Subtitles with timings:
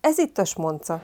[0.00, 1.02] Ez itt a Smonca.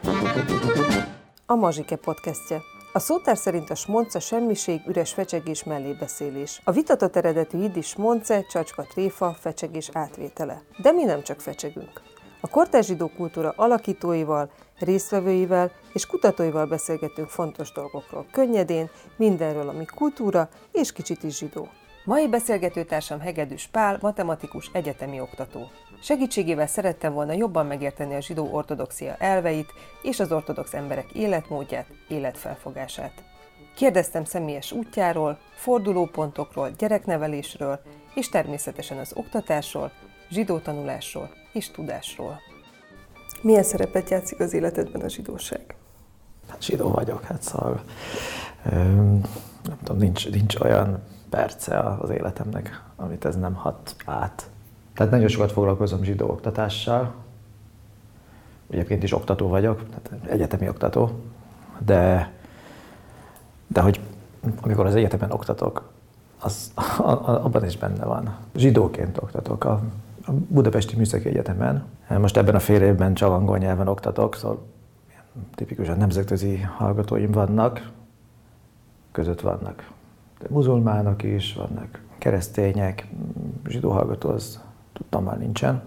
[1.46, 2.60] A Mazsike podcastje.
[2.92, 6.60] A szótár szerint a smonca semmiség, üres fecsegés, mellébeszélés.
[6.64, 10.62] A vitatott eredetű iddis smonce, csacska tréfa, fecsegés átvétele.
[10.82, 12.02] De mi nem csak fecsegünk.
[12.40, 20.48] A kortárs zsidó kultúra alakítóival, résztvevőivel és kutatóival beszélgetünk fontos dolgokról, könnyedén, mindenről, ami kultúra
[20.72, 21.68] és kicsit is zsidó.
[22.06, 25.70] Mai beszélgetőtársam Hegedűs Pál, matematikus egyetemi oktató.
[26.00, 29.72] Segítségével szerettem volna jobban megérteni a zsidó ortodoxia elveit
[30.02, 33.12] és az ortodox emberek életmódját, életfelfogását.
[33.74, 37.80] Kérdeztem személyes útjáról, fordulópontokról, gyereknevelésről,
[38.14, 39.90] és természetesen az oktatásról,
[40.30, 42.40] zsidó tanulásról és tudásról.
[43.42, 45.76] Milyen szerepet játszik az életedben a zsidóság?
[46.48, 47.82] Hát zsidó vagyok, hát szóval
[49.62, 54.50] nem tudom, nincs, nincs olyan perce az életemnek, amit ez nem hat át.
[54.96, 57.14] Tehát nagyon sokat foglalkozom zsidó oktatással.
[58.70, 61.10] Egyébként is oktató vagyok, tehát egyetemi oktató,
[61.78, 62.32] de,
[63.66, 64.00] de hogy
[64.60, 65.92] amikor az egyetemen oktatok,
[66.40, 66.72] az,
[67.24, 68.36] abban is benne van.
[68.54, 69.80] Zsidóként oktatok a,
[70.26, 71.84] a Budapesti Műszaki Egyetemen.
[72.08, 74.66] Most ebben a fél évben csak angol nyelven oktatok, szóval
[75.54, 77.90] tipikusan nemzetközi hallgatóim vannak,
[79.12, 79.94] között vannak
[80.38, 83.06] de muzulmánok is, vannak keresztények,
[83.68, 84.60] zsidó hallgató az
[84.96, 85.82] tudtam már nincsen.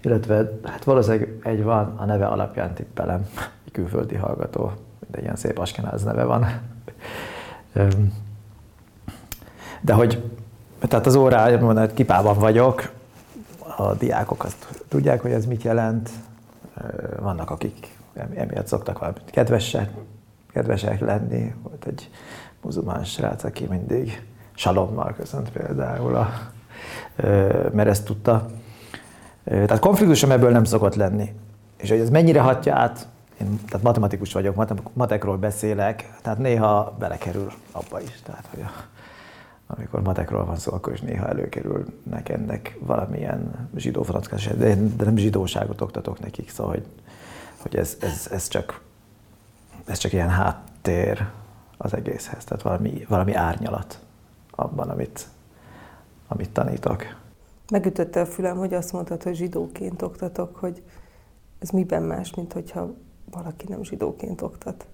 [0.00, 3.26] Illetve hát valószínűleg egy van, a neve alapján tippelem,
[3.64, 4.72] egy külföldi hallgató,
[5.10, 6.46] de ilyen szép askenáz neve van.
[9.80, 10.22] De hogy,
[10.78, 12.92] tehát az órájában hát kipában vagyok,
[13.76, 16.10] a diákok azt tudják, hogy ez mit jelent,
[17.20, 17.96] vannak akik
[18.34, 19.90] emiatt szoktak valamit kedvesek,
[20.52, 21.54] kedvesek lenni.
[21.62, 22.10] Volt egy
[22.62, 26.28] muzulmán srác, aki mindig salommal köszönt például, a,
[27.72, 28.46] mert ezt tudta.
[29.44, 31.32] Tehát konfliktusom ebből nem szokott lenni.
[31.76, 33.08] És hogy ez mennyire hatja át,
[33.40, 38.20] én tehát matematikus vagyok, matekról beszélek, tehát néha belekerül abba is.
[38.22, 38.70] Tehát, hogy a,
[39.66, 45.16] amikor matekról van szó, akkor is néha előkerülnek ennek valamilyen zsidó francskás, de, de nem
[45.16, 46.86] zsidóságot oktatok nekik, szóval, hogy,
[47.56, 48.80] hogy ez, ez, ez, csak,
[49.86, 51.26] ez csak ilyen háttér
[51.76, 53.98] az egészhez, tehát valami, valami árnyalat
[54.50, 55.26] abban, amit,
[56.28, 57.04] amit tanítok.
[57.70, 60.82] Megütötte a fülem, hogy azt mondtad, hogy zsidóként oktatok, hogy
[61.58, 62.94] ez miben más, mint hogyha
[63.30, 64.86] valaki nem zsidóként oktat?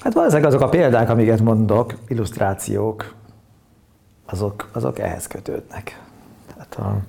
[0.00, 3.14] Hát valószínűleg azok a példák, amiket mondok, illusztrációk,
[4.26, 6.02] azok, azok ehhez kötődnek.
[6.46, 7.00] Tehát a,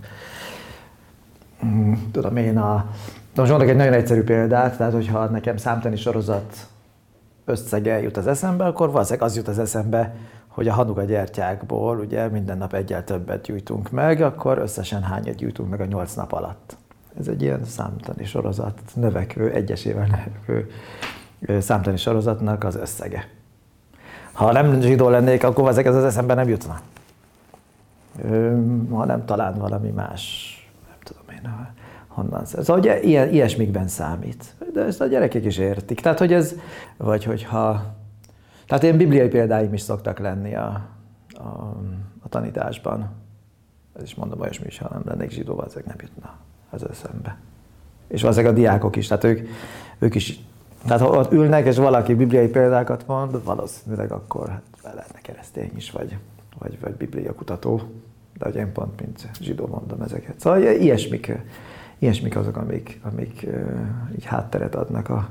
[1.66, 2.86] mm, tudom én, a,
[3.36, 6.68] most mondok egy nagyon egyszerű példát, tehát hogyha nekem számtani sorozat
[7.46, 10.16] összege jut az eszembe, akkor valószínűleg az jut az eszembe,
[10.50, 15.70] hogy a hanuka gyertyákból ugye minden nap egyel többet gyújtunk meg, akkor összesen hányat gyújtunk
[15.70, 16.78] meg a nyolc nap alatt.
[17.20, 20.70] Ez egy ilyen számtani sorozat, növekvő, egyesével növekvő
[21.62, 23.28] számtani sorozatnak az összege.
[24.32, 26.80] Ha nem zsidó lennék, akkor ezek az eszembe nem jutna.
[28.90, 30.54] hanem talán valami más,
[30.88, 31.70] nem tudom én,
[32.08, 32.46] honnan.
[32.46, 34.56] Szóval ugye ilyesmikben számít.
[34.74, 36.02] De ezt a gyerekek is értik.
[36.02, 36.56] Tehát, hogy ez,
[36.98, 37.82] vagy hogyha,
[38.70, 40.88] tehát ilyen bibliai példáim is szoktak lenni a,
[41.34, 41.48] a,
[42.22, 43.10] a tanításban.
[43.96, 46.36] Ez is mondom olyasmi is, ha nem lennék zsidó, ezek nem jutna
[46.70, 47.38] az eszembe.
[48.08, 49.48] És valószínűleg a diákok is, tehát ők,
[50.00, 50.40] ők is,
[50.86, 55.92] tehát ha ott ülnek, és valaki bibliai példákat mond, valószínűleg akkor hát lehetne keresztény is,
[55.92, 56.18] vagy,
[56.60, 57.82] vagy, vagy biblia kutató.
[58.38, 60.40] De hogy én pont, mint zsidó mondom ezeket.
[60.40, 61.42] Szóval ilyesmik
[62.00, 63.48] ilyesmik azok, amik, amik
[64.16, 65.30] így hátteret adnak a,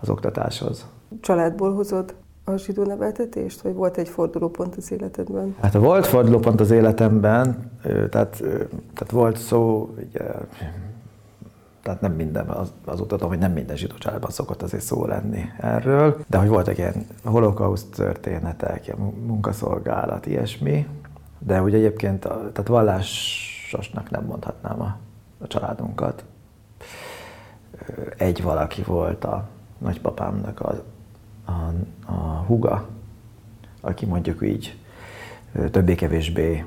[0.00, 0.86] az oktatáshoz.
[1.20, 2.14] Családból hozod
[2.48, 5.54] a zsidó neveltetést, vagy volt egy fordulópont az életedben?
[5.60, 8.42] Hát volt fordulópont az életemben, tehát,
[8.94, 10.24] tehát volt szó, ugye,
[11.82, 15.44] tehát nem minden, az, azóta tudom, hogy nem minden zsidó családban szokott azért szó lenni
[15.60, 20.86] erről, de hogy voltak ilyen holokauszt történetek, ilyen munkaszolgálat, ilyesmi,
[21.38, 24.96] de ugye egyébként tehát vallásosnak nem mondhatnám a
[25.38, 26.24] a családunkat.
[28.16, 29.48] Egy valaki volt a
[29.78, 30.82] nagypapámnak a,
[31.48, 31.72] a,
[32.12, 32.88] a huga,
[33.80, 34.78] aki mondjuk így
[35.70, 36.64] többé-kevésbé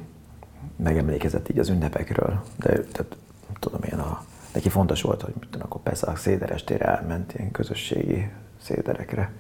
[0.76, 3.16] megemlékezett így az ünnepekről, de tehát,
[3.60, 4.24] tudom én, a,
[4.54, 8.30] neki fontos volt, hogy tudom, akkor persze a széderestére elment ilyen közösségi
[8.62, 9.32] széderekre.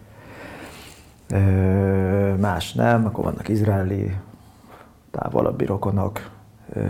[2.39, 4.15] Más nem, akkor vannak izraeli
[5.11, 6.29] távolabbi rokonok,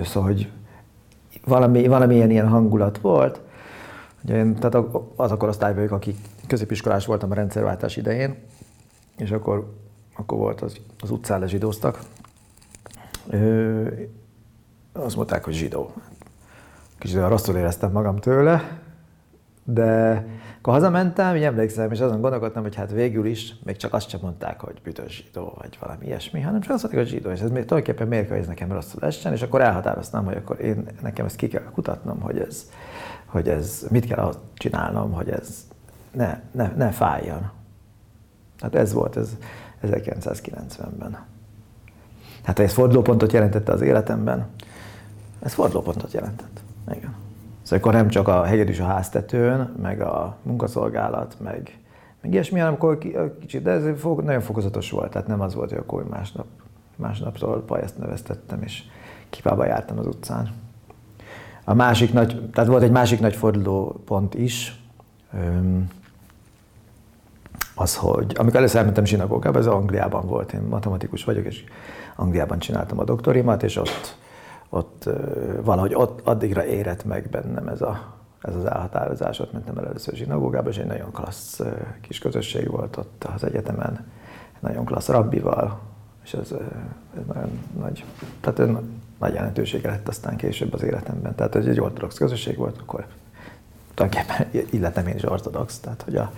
[0.04, 0.52] szóval, hogy
[1.46, 3.42] valami, valamilyen ilyen hangulat volt.
[4.24, 6.18] Ugye én, tehát az a korosztály vagyok, akik
[6.52, 8.36] középiskolás voltam a rendszerváltás idején,
[9.18, 9.74] és akkor,
[10.16, 12.00] akkor volt az, az utcán lezsidóztak.
[13.30, 13.88] Ö,
[14.94, 15.94] azt mondták, hogy zsidó.
[16.98, 18.80] Kicsit olyan rosszul éreztem magam tőle,
[19.64, 20.26] de
[20.58, 24.20] Akkor hazamentem, így emlékszem, és azon gondolkodtam, hogy hát végül is még csak azt sem
[24.24, 27.52] mondták, hogy büdös zsidó, vagy valami ilyesmi, hanem csak azt mondták, hogy zsidó, és ez
[27.52, 30.86] még tulajdonképpen miért kell, hogy ez nekem rosszul essen, és akkor elhatároztam, hogy akkor én,
[31.02, 32.70] nekem ezt ki kell kutatnom, hogy ez,
[33.26, 35.71] hogy ez mit kell csinálnom, hogy ez
[36.12, 37.50] ne, ne, ne fájjon.
[38.58, 39.38] Tehát ez volt ez
[39.84, 41.18] 1990-ben.
[42.44, 44.48] Hát ez fordulópontot jelentette az életemben,
[45.40, 46.62] ez fordulópontot jelentett.
[46.88, 47.16] Igen.
[47.62, 51.80] Szóval akkor nem csak a hegyed is a háztetőn, meg a munkaszolgálat, meg,
[52.22, 52.98] meg ilyesmi, hanem akkor
[53.40, 53.84] kicsit, de ez
[54.24, 56.46] nagyon fokozatos volt, tehát nem az volt, hogy akkor másnap,
[56.96, 58.84] másnaptól pajaszt növesztettem, és
[59.30, 60.50] kipába jártam az utcán.
[61.64, 64.82] A másik nagy, tehát volt egy másik nagy fordulópont is,
[67.76, 71.64] az, hogy amikor először elmentem zsinagógába, ez Angliában volt, én matematikus vagyok, és
[72.16, 74.20] Angliában csináltam a doktorimat, és ott
[74.74, 75.10] ott
[75.62, 79.40] valahogy ott addigra érett meg bennem ez, a, ez az elhatározás.
[79.40, 81.62] Ott mentem el először zsinagógába, és egy nagyon klassz
[82.02, 84.08] kis közösség volt ott az egyetemen,
[84.60, 85.80] nagyon klassz rabbival,
[86.24, 86.52] és ez,
[87.18, 88.06] ez nagyon nagy,
[88.40, 88.68] tehát ez
[89.20, 91.36] nagy jelentősége lett aztán később az életemben.
[91.36, 93.06] Tehát ez egy ortodox közösség volt, akkor
[93.94, 96.32] tulajdonképpen illetem én is ortodox, tehát hogy a,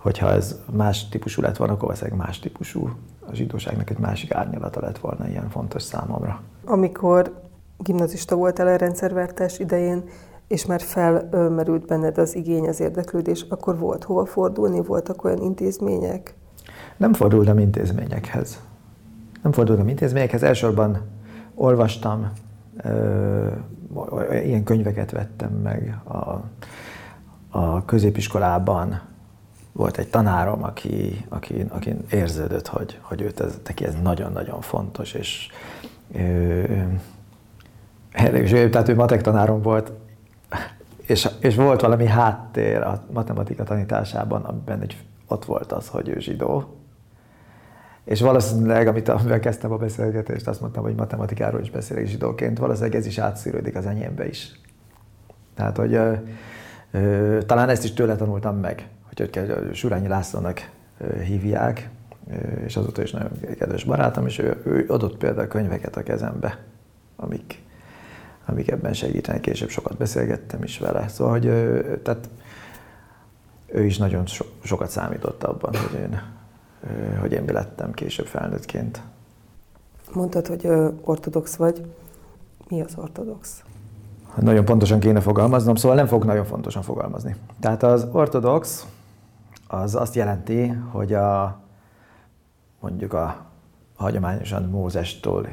[0.00, 2.90] hogyha ez más típusú lett volna, akkor valószínűleg más típusú,
[3.30, 6.40] a zsidóságnak egy másik árnyalata lett volna ilyen fontos számomra.
[6.64, 7.40] Amikor
[7.78, 10.02] gimnazista voltál a rendszerváltás idején,
[10.46, 16.34] és már felmerült benned az igény, az érdeklődés, akkor volt hova fordulni, voltak olyan intézmények?
[16.96, 18.60] Nem fordultam intézményekhez.
[19.42, 21.00] Nem fordultam intézményekhez, elsősorban
[21.54, 22.30] olvastam,
[22.82, 23.46] ö,
[24.44, 26.42] ilyen könyveket vettem meg a,
[27.58, 29.00] a középiskolában.
[29.80, 35.12] Volt egy tanárom, aki, aki, aki érződött, hogy, hogy őt ez, neki ez nagyon-nagyon fontos,
[35.12, 35.48] és
[38.32, 39.92] és ő, tehát ő matek tanárom volt,
[41.06, 46.18] és, és volt valami háttér a matematika tanításában, amiben egy, ott volt az, hogy ő
[46.18, 46.76] zsidó.
[48.04, 52.96] És valószínűleg, amit amivel kezdtem a beszélgetést, azt mondtam, hogy matematikáról is beszélek zsidóként, valószínűleg
[52.96, 54.60] ez is átszűrődik az enyémbe is.
[55.54, 56.12] Tehát, hogy ö,
[56.90, 58.88] ö, talán ezt is tőle tanultam meg,
[59.20, 60.70] hogy Surányi Lászlónak
[61.24, 61.90] hívják,
[62.64, 66.58] és azóta is nagyon kedves barátom, és ő, ő adott például könyveket a kezembe,
[67.16, 67.62] amik,
[68.46, 69.40] amik ebben segítenek.
[69.40, 71.08] Később sokat beszélgettem is vele.
[71.08, 71.46] Szóval, hogy
[72.02, 72.28] tehát
[73.66, 76.22] ő is nagyon so, sokat számított abban, hogy én,
[77.20, 79.02] hogy én mi lettem később felnőttként.
[80.12, 80.68] Mondtad, hogy
[81.00, 81.84] ortodox vagy.
[82.68, 83.62] Mi az ortodox?
[84.40, 87.36] Nagyon pontosan kéne fogalmaznom, szóval nem fog nagyon fontosan fogalmazni.
[87.60, 88.86] Tehát az ortodox
[89.70, 91.60] az azt jelenti, hogy a
[92.80, 93.46] mondjuk a
[93.96, 95.48] hagyományosan Mózestól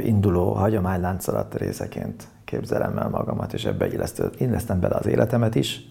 [0.00, 3.88] induló hagyományláncolat részeként képzelem el magamat, és ebbe
[4.38, 5.88] illesztem bele az életemet is.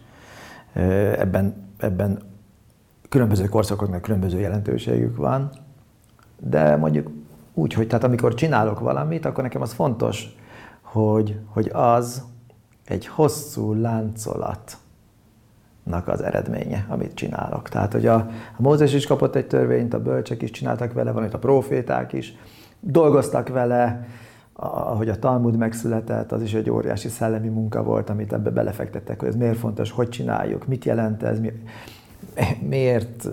[0.74, 2.20] Ebben, ebben
[3.10, 5.50] különböző korszakoknak különböző jelentőségük van,
[6.38, 7.10] de mondjuk
[7.54, 10.36] úgy, hogy tehát amikor csinálok valamit, akkor nekem az fontos,
[10.82, 12.24] hogy, hogy az
[12.86, 14.88] egy hosszú láncolatnak
[16.06, 17.70] az eredménye, amit csinálok.
[17.70, 18.16] Tehát, hogy a,
[18.58, 22.36] a Mózes is kapott egy törvényt, a bölcsek is csináltak vele, valamit a proféták is,
[22.80, 24.08] dolgoztak vele,
[24.62, 29.28] ahogy a Talmud megszületett, az is egy óriási szellemi munka volt, amit ebbe belefektettek, hogy
[29.28, 31.40] ez miért fontos, hogy csináljuk, mit jelent ez,
[32.70, 33.30] miért,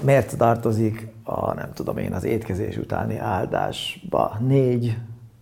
[0.00, 4.96] miért tartozik a, nem tudom én, az étkezés utáni áldásba négy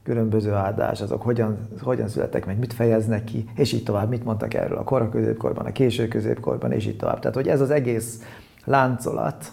[0.05, 4.55] különböző áldás, azok hogyan, hogyan születtek meg, mit fejeznek ki, és így tovább, mit mondtak
[4.55, 7.19] erről a kora középkorban, a késő középkorban, és így tovább.
[7.19, 8.23] Tehát, hogy ez az egész
[8.65, 9.53] láncolat,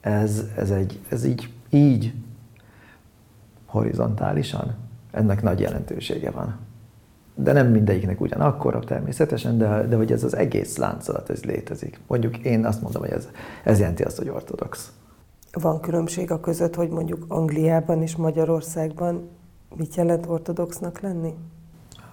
[0.00, 2.14] ez, ez, egy, ez így így
[3.66, 4.74] horizontálisan,
[5.10, 6.56] ennek nagy jelentősége van.
[7.34, 12.00] De nem mindegyiknek ugyanakkor természetesen, de, de hogy ez az egész láncolat, ez létezik.
[12.06, 13.28] Mondjuk én azt mondom, hogy ez,
[13.64, 14.92] ez jelenti azt, hogy ortodox.
[15.52, 19.28] Van különbség a között, hogy mondjuk Angliában és Magyarországban
[19.74, 21.34] mit jelent ortodoxnak lenni?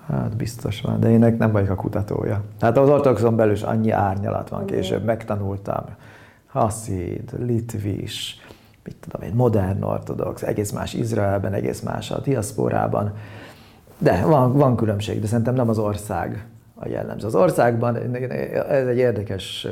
[0.07, 2.43] Hát biztos van, de én nem vagyok a kutatója.
[2.59, 5.83] Tehát az ortodoxon belül is annyi árnyalat van, később megtanultam.
[6.47, 8.37] Haszid, Litvis,
[8.83, 13.13] mit tudom én, modern ortodox, egész más Izraelben, egész más a diaszporában.
[13.97, 17.27] De van, van különbség, de szerintem nem az ország a jellemző.
[17.27, 17.95] Az országban
[18.69, 19.67] ez egy érdekes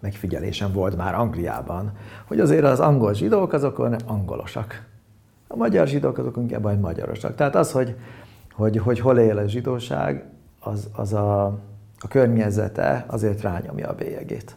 [0.00, 1.92] megfigyelésem volt már Angliában,
[2.26, 4.86] hogy azért az angol zsidók azok angolosak.
[5.48, 7.34] A magyar zsidók azok inkább majd magyarosak.
[7.34, 7.96] Tehát az, hogy,
[8.52, 10.24] hogy, hogy hol él a zsidóság,
[10.60, 11.44] az, az a,
[11.98, 14.56] a környezete azért rányomja a bélyegét.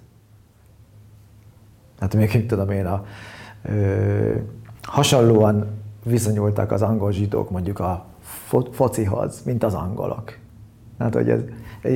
[2.00, 3.06] Hát még tudom én, a,
[3.64, 4.36] ö,
[4.82, 5.68] hasonlóan
[6.04, 10.38] viszonyultak az angol zsidók mondjuk a fo- focihoz, mint az angolok.
[11.00, 11.42] Hát, hogy ez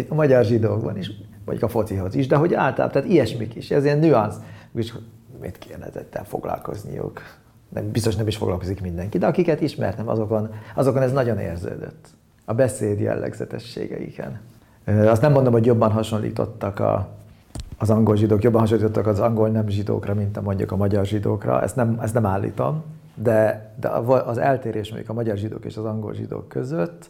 [0.09, 1.11] a magyar zsidókban is,
[1.45, 4.35] vagy a focihoz is, de hogy általában, tehát ilyesmik is, ez ilyen nüansz,
[4.75, 4.93] és
[5.41, 7.21] mit kéne ezzel foglalkozniuk.
[7.69, 12.07] Nem, biztos nem is foglalkozik mindenki, de akiket ismertem, azokon, azokon ez nagyon érződött.
[12.45, 14.39] A beszéd jellegzetességeiken.
[14.85, 17.07] Azt nem mondom, hogy jobban hasonlítottak a,
[17.77, 21.61] az angol zsidók, jobban hasonlítottak az angol nem zsidókra, mint a mondjuk a magyar zsidókra.
[21.61, 22.83] Ezt nem, ezt nem állítom,
[23.15, 27.09] de, de az eltérés mondjuk a magyar zsidók és az angol zsidók között,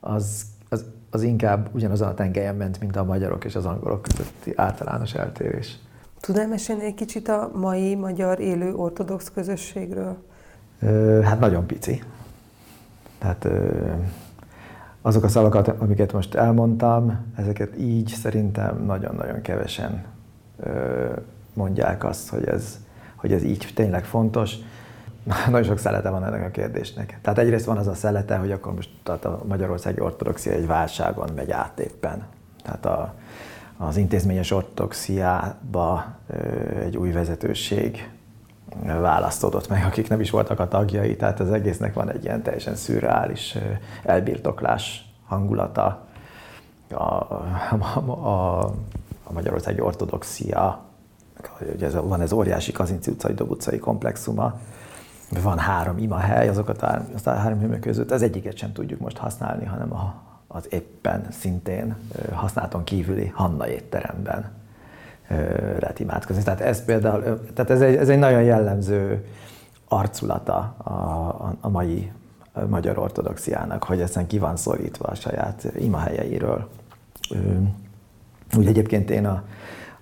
[0.00, 4.52] az, az, az inkább ugyanazon a tengelyen ment, mint a magyarok és az angolok közötti
[4.56, 5.78] általános eltérés.
[6.20, 10.16] Tudnál mesélni egy kicsit a mai magyar élő ortodox közösségről?
[11.22, 12.02] Hát nagyon pici.
[13.18, 13.48] Tehát
[15.02, 20.04] azok a szavakat, amiket most elmondtam, ezeket így szerintem nagyon-nagyon kevesen
[21.54, 22.78] mondják azt, hogy ez,
[23.16, 24.54] hogy ez így tényleg fontos.
[25.46, 27.18] Nagyon sok szelete van ennek a kérdésnek.
[27.22, 31.30] Tehát egyrészt van az a szelete, hogy akkor most tehát a Magyarországi Ortodoxia egy válságon
[31.34, 32.22] megy át éppen.
[32.62, 33.14] Tehát a,
[33.78, 36.04] az intézményes ortodoxiába
[36.80, 38.10] egy új vezetőség
[38.84, 42.74] választódott meg, akik nem is voltak a tagjai, tehát az egésznek van egy ilyen teljesen
[42.74, 43.56] szürreális
[44.02, 46.06] elbirtoklás hangulata.
[46.90, 48.58] A, a, a,
[49.24, 50.80] a Magyarországi ortodoxia,
[51.74, 54.60] ugye ez, van ez óriási Kazinci utcai, Dob utcai komplexuma,
[55.42, 59.64] van három imahely, azokat a, a három imahely között, az egyiket sem tudjuk most használni,
[59.64, 60.14] hanem a,
[60.48, 61.96] az éppen szintén
[62.32, 64.50] használaton kívüli Hanna étteremben
[65.78, 66.42] lehet imádkozni.
[66.42, 67.22] Tehát ez például,
[67.54, 69.26] tehát ez egy, ez egy nagyon jellemző
[69.88, 72.12] arculata a, a, a mai
[72.68, 76.68] magyar ortodoxiának, hogy ezen ki van szorítva a saját imahelyeiről.
[78.56, 79.42] Úgy egyébként én a,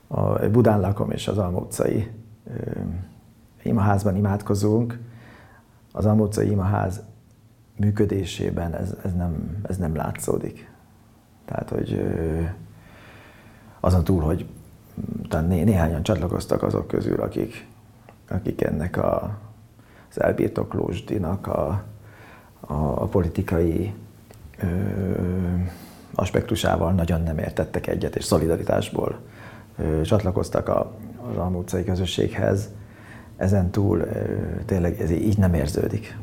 [0.06, 2.10] a Budán lakom és az Alma utcai
[3.62, 4.98] imaházban imádkozunk.
[5.92, 7.02] Az Alma utcai imaház
[7.76, 10.70] működésében ez, ez, nem, ez nem látszódik.
[11.44, 12.00] Tehát, hogy
[13.80, 14.46] azon túl, hogy
[15.28, 17.66] talán né, néhányan csatlakoztak azok közül, akik,
[18.28, 19.38] akik ennek a,
[20.10, 21.84] az elbirtoklósdinak a,
[22.60, 23.94] a, a politikai
[24.58, 24.66] ö,
[26.14, 29.18] aspektusával nagyon nem értettek egyet, és szolidaritásból
[29.78, 30.92] ö, csatlakoztak a,
[31.30, 32.68] az almúcai közösséghez.
[33.36, 36.18] Ezen túl ö, tényleg ez így nem érződik.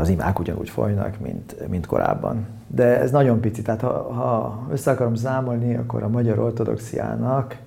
[0.00, 3.62] Az imák ugyanúgy folynak, mint, mint korábban de ez nagyon pici.
[3.62, 7.58] Tehát ha, ha össze akarom számolni, akkor a magyar ortodoxiának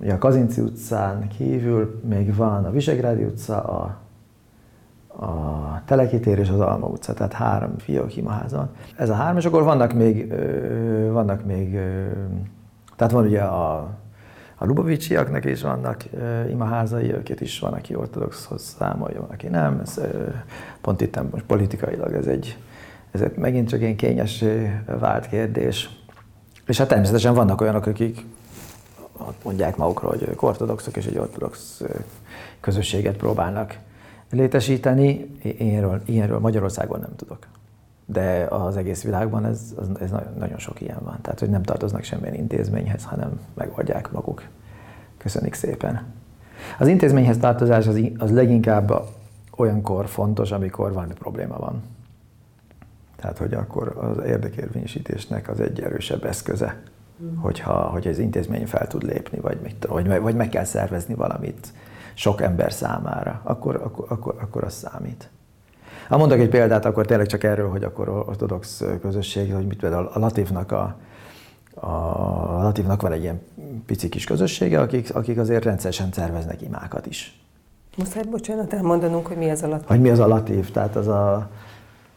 [0.00, 3.96] ugye a Kazinci utcán kívül még van a Visegrádi utca, a,
[5.24, 8.68] a Teleki tér és az Alma utca, tehát három fiók imaházon.
[8.96, 10.34] Ez a három, és akkor vannak még,
[11.12, 11.78] vannak még
[12.96, 13.90] tehát van ugye a,
[14.58, 16.04] a Lubovicsiaknak is vannak
[16.48, 19.80] imaházai, őket is van, aki ortodoxhoz számolja, van, aki nem.
[19.80, 20.00] Ez,
[20.80, 22.58] pont itt most politikailag ez egy,
[23.10, 24.44] ez megint csak egy kényes
[24.98, 25.90] vált kérdés.
[26.66, 28.24] És hát természetesen vannak olyanok, akik
[29.44, 31.82] mondják magukról, hogy ők ortodoxok, és egy ortodox
[32.60, 33.78] közösséget próbálnak
[34.30, 35.38] létesíteni.
[35.42, 37.38] Ilyenről, ilyenről Magyarországon nem tudok.
[38.10, 41.18] De az egész világban ez, ez nagyon, nagyon sok ilyen van.
[41.22, 44.42] Tehát, hogy nem tartoznak semmilyen intézményhez, hanem megoldják maguk.
[45.16, 46.02] Köszönjük szépen.
[46.78, 49.02] Az intézményhez tartozás az, az leginkább
[49.56, 51.82] olyankor fontos, amikor valami probléma van.
[53.16, 56.80] Tehát, hogy akkor az érdekérvényesítésnek az egy erősebb eszköze,
[57.22, 57.36] mm.
[57.36, 61.72] hogyha hogy az intézmény fel tud lépni, vagy, mit, vagy, vagy meg kell szervezni valamit
[62.14, 65.30] sok ember számára, akkor, akkor, akkor, akkor az számít.
[66.08, 70.10] Ha mondok egy példát, akkor tényleg csak erről, hogy akkor ortodox közösség, hogy mit például
[70.12, 70.96] a Latívnak a,
[71.74, 73.40] a Latívnak van egy ilyen
[73.86, 77.40] pici kis közössége, akik, akik azért rendszeresen szerveznek imákat is.
[77.96, 79.86] Muszáj, bocsánat, elmondanunk, hogy mi ez a latív.
[79.86, 81.50] Hogy mi az a latív, tehát az a,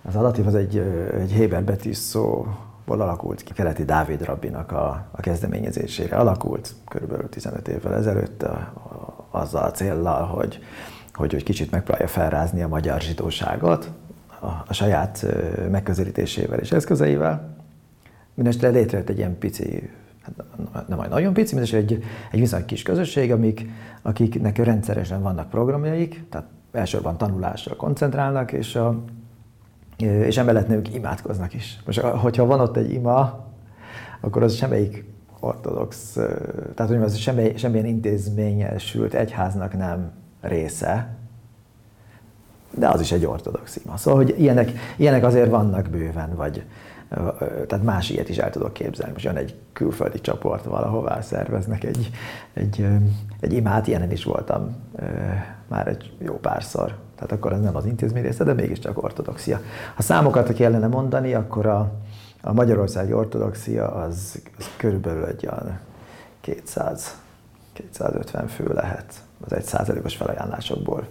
[0.01, 0.77] az alatív az egy,
[1.19, 7.67] egy Héber betűs szóból alakult ki, keleti Dávid rabbinak a, a kezdeményezésére alakult, körülbelül 15
[7.67, 10.59] évvel ezelőtt, a, a, azzal a céllal, hogy,
[11.21, 13.91] hogy, hogy kicsit megpróbálja felrázni a magyar zsidóságot
[14.39, 15.25] a, a saját
[15.71, 17.55] megközelítésével és eszközeivel.
[18.33, 19.89] Mindenesetre létrejött egy ilyen pici,
[20.73, 23.65] hát nem majd nagyon pici, mindesetre egy, egy viszonylag kis közösség, amik,
[24.01, 29.03] akiknek rendszeresen vannak programjaik, tehát elsősorban tanulásra koncentrálnak, és a,
[29.97, 31.79] és emellett nők imádkoznak is.
[31.85, 33.45] Most, hogyha van ott egy ima,
[34.21, 35.05] akkor az semmelyik
[35.39, 36.11] ortodox,
[36.75, 41.15] tehát hogy az semmi, semmilyen intézményesült egyháznak nem része,
[42.71, 43.97] de az is egy ortodox ima.
[43.97, 46.63] Szóval, hogy ilyenek, ilyenek azért vannak bőven, vagy,
[47.67, 49.11] tehát más ilyet is el tudok képzelni.
[49.13, 52.11] Most jön egy külföldi csoport valahová, szerveznek egy,
[52.53, 52.87] egy,
[53.39, 54.75] egy imát, ilyenen is voltam
[55.67, 56.97] már egy jó párszor.
[57.15, 59.61] Tehát akkor ez nem az intézmény része, de mégiscsak ortodoxia.
[59.95, 61.91] Ha számokat kellene mondani, akkor a,
[62.41, 65.79] a magyarországi ortodoxia az, az körülbelül egy olyan
[66.41, 67.19] 200
[67.73, 69.13] 250 fő lehet
[69.45, 71.07] az egy százalékos felajánlásokból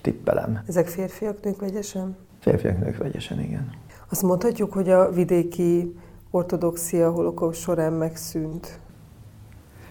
[0.00, 0.62] tippelem.
[0.66, 2.16] Ezek férfiak, nők vegyesen?
[2.40, 3.70] Férfiak, nők vegyesen, igen.
[4.08, 5.98] Azt mondhatjuk, hogy a vidéki
[6.30, 8.78] ortodoxia holokauszt során megszűnt?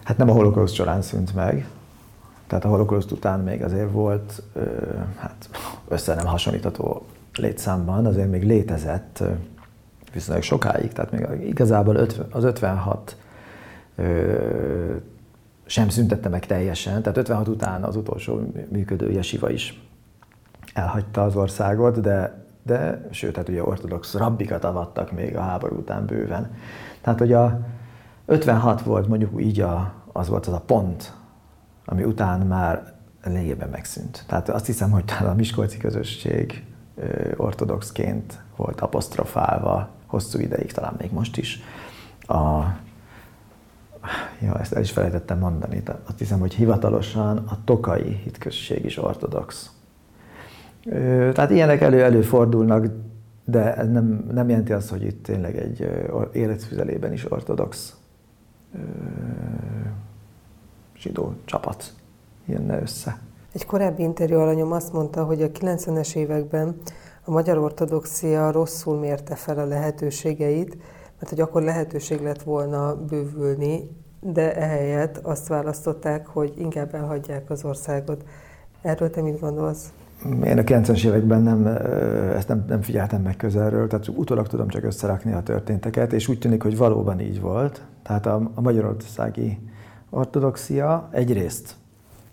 [0.03, 1.67] Hát nem a holokauszt során szűnt meg,
[2.47, 4.43] tehát a holokauszt után még azért volt,
[5.17, 5.49] hát
[5.87, 9.23] össze nem hasonlítható létszámban, azért még létezett
[10.13, 11.95] viszonylag sokáig, tehát még igazából
[12.31, 13.17] az 56
[15.65, 19.81] sem szüntette meg teljesen, tehát 56 után az utolsó működő jesiva is
[20.73, 26.05] elhagyta az országot, de, de sőt, hát ugye ortodox rabbikat avattak még a háború után
[26.05, 26.51] bőven.
[27.01, 27.59] Tehát, hogy a
[28.25, 31.13] 56 volt mondjuk így a, az volt az a pont,
[31.85, 32.93] ami után már
[33.23, 34.23] lényegében megszűnt.
[34.27, 36.65] Tehát azt hiszem, hogy talán a Miskolci közösség
[37.35, 41.59] ortodoxként volt apostrofálva hosszú ideig, talán még most is.
[42.19, 42.63] A,
[44.41, 48.97] ja, ezt el is felejtettem mondani, tehát azt hiszem, hogy hivatalosan a tokai hitközség is
[48.97, 49.71] ortodox.
[51.33, 52.87] Tehát ilyenek elő-előfordulnak,
[53.45, 55.89] de ez nem, nem jelenti azt, hogy itt tényleg egy
[56.31, 57.95] életfüzelében is ortodox
[60.97, 61.93] zsidó csapat
[62.45, 63.19] jönne össze.
[63.53, 66.75] Egy korábbi interjú alanyom azt mondta, hogy a 90-es években
[67.23, 70.77] a magyar ortodoxia rosszul mérte fel a lehetőségeit,
[71.23, 73.89] mert hogy akkor lehetőség lett volna bővülni,
[74.19, 78.23] de ehelyett azt választották, hogy inkább elhagyják az országot.
[78.81, 79.91] Erről te mit gondolsz?
[80.43, 81.67] Én a 90-es években nem,
[82.35, 86.39] ezt nem, nem figyeltem meg közelről, tehát utólag tudom csak összerakni a történteket, és úgy
[86.39, 87.85] tűnik, hogy valóban így volt.
[88.01, 89.59] Tehát a, a magyarországi
[90.09, 91.75] ortodoxia egyrészt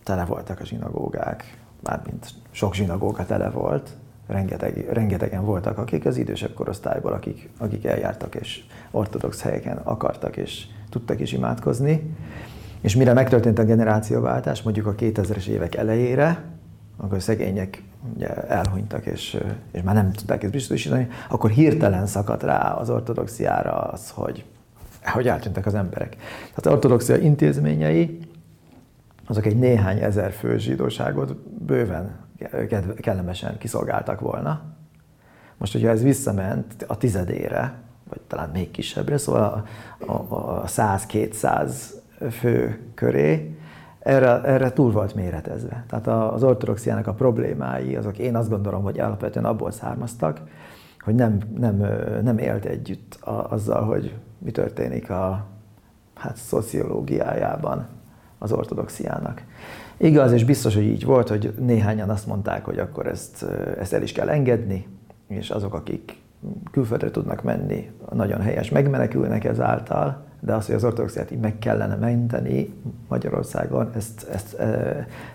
[0.04, 3.96] tele voltak a zsinagógák, mármint sok zsinagóga tele volt,
[4.30, 10.64] rengeteg, rengetegen voltak, akik az idősebb korosztályból, akik, akik eljártak és ortodox helyeken akartak és
[10.90, 12.14] tudtak is imádkozni.
[12.80, 16.44] És mire megtörtént a generációváltás, mondjuk a 2000-es évek elejére,
[16.96, 17.82] akkor szegények
[18.14, 23.72] ugye elhunytak, és, és már nem tudták ezt biztosítani, akkor hirtelen szakadt rá az ortodoxiára
[23.72, 24.44] az, hogy,
[25.04, 26.16] hogy eltűntek az emberek.
[26.40, 28.18] Tehát az ortodoxia intézményei,
[29.26, 32.28] azok egy néhány ezer fő zsidóságot bőven
[33.00, 34.62] kellemesen kiszolgáltak volna.
[35.56, 37.74] Most, hogyha ez visszament a tizedére,
[38.08, 39.66] vagy talán még kisebbre, szóval
[39.98, 41.72] a, a, a 100-200
[42.30, 43.58] fő köré,
[43.98, 45.84] erre, erre túl volt méretezve.
[45.88, 50.40] Tehát az ortodoxiának a problémái, azok én azt gondolom, hogy alapvetően abból származtak,
[50.98, 51.76] hogy nem, nem,
[52.22, 55.46] nem élt együtt a, azzal, hogy mi történik a
[56.14, 57.86] hát, szociológiájában
[58.38, 59.42] az ortodoxiának.
[60.02, 63.46] Igaz, és biztos, hogy így volt, hogy néhányan azt mondták, hogy akkor ezt,
[63.78, 64.86] ezt el is kell engedni,
[65.28, 66.16] és azok, akik
[66.70, 71.94] külföldre tudnak menni, nagyon helyes, megmenekülnek ezáltal, de az, hogy az ortodoxiát így meg kellene
[71.94, 72.74] menteni
[73.08, 74.56] Magyarországon, ezt, ezt,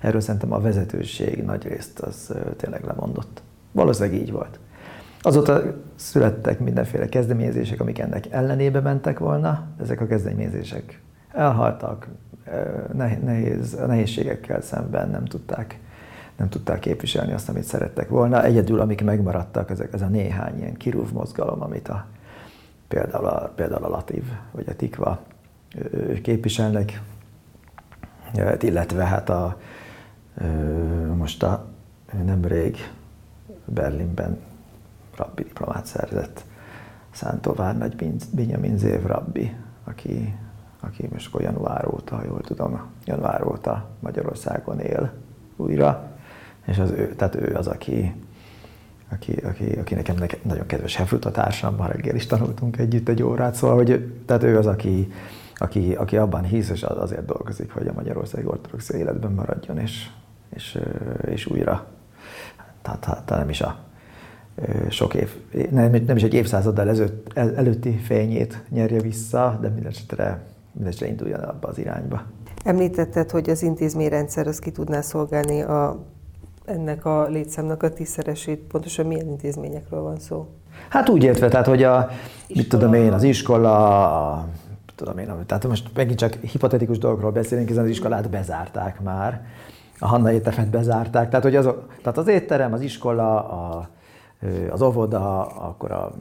[0.01, 3.41] erről szerintem a vezetőség nagy részt az tényleg lemondott.
[3.71, 4.60] Valószínűleg így volt.
[5.21, 5.62] Azóta
[5.95, 9.67] születtek mindenféle kezdeményezések, amik ennek ellenébe mentek volna.
[9.82, 11.01] Ezek a kezdeményezések
[11.36, 12.08] elhaltak,
[12.93, 15.80] nehéz, nehézségekkel szemben nem tudták,
[16.36, 18.43] nem tudták képviselni azt, amit szerettek volna.
[18.43, 22.06] Egyedül, amik megmaradtak, ezek, ez a néhány ilyen kirúv mozgalom, amit a,
[22.88, 25.19] például, a, például a Latív vagy a Tikva
[26.21, 27.02] képviselnek,
[28.60, 29.58] illetve hát a,
[31.15, 31.65] most a
[32.26, 32.78] nemrég
[33.65, 34.39] Berlinben
[35.17, 36.45] rabbi diplomát szerzett
[37.12, 40.36] Szántó Várnagy Benjamin Zév rabbi, aki
[40.86, 45.13] aki most akkor január óta, jól tudom, január óta Magyarországon él
[45.56, 46.12] újra,
[46.65, 48.15] és az ő, tehát ő az, aki,
[49.10, 53.24] aki, aki, aki nekem nagyon kedves Hefrut a társam, ma reggel is tanultunk együtt egy
[53.24, 55.12] órát, szóval, hogy tehát ő az, aki,
[55.56, 60.10] aki, aki abban hisz, és azért dolgozik, hogy a Magyarország ortodox életben maradjon, és,
[60.50, 60.80] és,
[61.26, 61.88] és újra,
[62.82, 63.78] tehát, hát nem is a
[64.89, 65.30] sok év,
[65.71, 70.55] nem, nem is egy évszázaddal előtt, előtti fényét nyerje vissza, de mindesetre mindesetre
[71.00, 72.22] induljon el abba az irányba.
[72.64, 76.06] Említetted, hogy az intézményrendszer az ki tudná szolgálni a,
[76.66, 78.60] ennek a létszámnak a tízszeresét.
[78.60, 80.48] Pontosan milyen intézményekről van szó?
[80.90, 82.10] Hát úgy értve, tehát hogy a,
[82.48, 84.48] mit tudom én, az iskola, a,
[84.96, 89.46] tudom én, tehát most megint csak hipotetikus dolgokról beszélünk, hiszen az iskolát bezárták már,
[90.00, 93.90] a Hanna éttermet bezárták, tehát, hogy azok, tehát az étterem, az iskola, a,
[94.69, 96.13] az óvoda, akkor a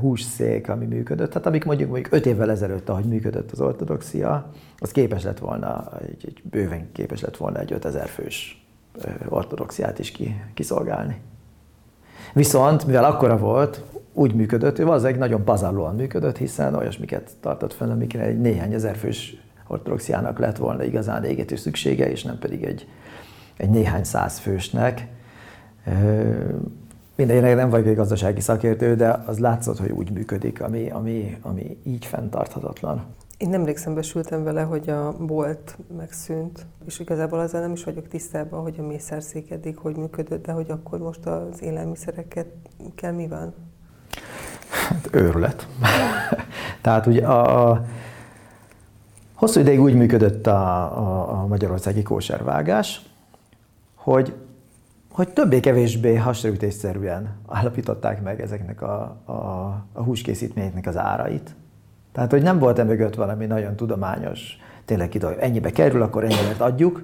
[0.00, 1.30] hússzék, ami működött.
[1.30, 5.98] Tehát amik mondjuk, mondjuk öt évvel ezelőtt, ahogy működött az ortodoxia, az képes lett volna,
[6.00, 8.64] egy, egy bőven képes lett volna egy 5000 fős
[9.28, 11.20] ortodoxiát is ki, kiszolgálni.
[12.32, 13.82] Viszont, mivel akkora volt,
[14.12, 18.96] úgy működött, hogy valószínűleg nagyon pazarlóan működött, hiszen olyasmiket tartott fenn, amikre egy néhány ezer
[18.96, 19.36] fős
[19.66, 22.88] ortodoxiának lett volna igazán égető szüksége, és nem pedig egy,
[23.56, 25.06] egy néhány száz fősnek.
[27.20, 31.78] Mindenkinek nem vagyok egy gazdasági szakértő, de az látszott, hogy úgy működik, ami, ami, ami
[31.84, 33.04] így fenntarthatatlan.
[33.36, 38.62] Én nemrég szembesültem vele, hogy a bolt megszűnt, és igazából azzal nem is vagyok tisztában,
[38.62, 42.46] hogy a mészárszék eddig hogy működött, de hogy akkor most az élelmiszereket
[42.94, 43.54] kell mi van?
[44.88, 45.66] Hát őrület.
[46.82, 47.84] Tehát ugye a, a
[49.34, 53.02] hosszú ideig úgy működött a, a, a magyarországi kóservágás,
[53.94, 54.34] hogy
[55.10, 59.32] hogy többé-kevésbé hasraütésszerűen állapították meg ezeknek a, a,
[59.92, 61.54] a húskészítményeknek az árait.
[62.12, 66.54] Tehát, hogy nem volt e mögött valami nagyon tudományos, tényleg ide, ennyibe kerül, akkor ennyibe
[66.64, 67.02] adjuk.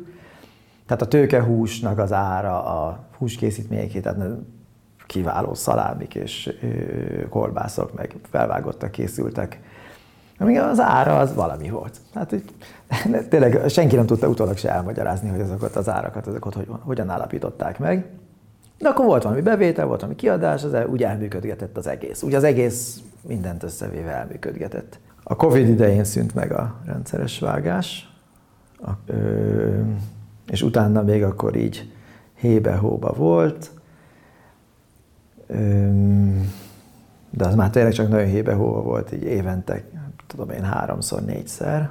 [0.86, 4.18] Tehát a tőkehúsnak az ára, a húskészítményeké, tehát
[5.06, 6.52] kiváló szalámik és
[7.28, 9.60] kolbászok, meg felvágottak készültek.
[10.38, 12.00] Amíg az ára az valami volt.
[12.14, 12.42] Hát hogy,
[13.30, 17.78] tényleg senki nem tudta utólag se elmagyarázni, hogy azokat az árakat, azokat hogy, hogyan állapították
[17.78, 18.06] meg.
[18.78, 22.22] De akkor volt valami bevétel, volt valami kiadás, az úgy elműködgetett az egész.
[22.22, 24.98] Úgy az egész mindent összevéve elműködgetett.
[25.22, 28.14] A Covid idején szűnt meg a rendszeres vágás,
[28.80, 29.80] a, ö,
[30.46, 31.92] és utána még akkor így
[32.34, 33.70] hébe-hóba volt,
[35.46, 35.88] ö,
[37.30, 39.82] de az már tényleg csak nagyon hébe-hóba volt, így évente,
[40.26, 41.90] tudom én, háromszor, négyszer.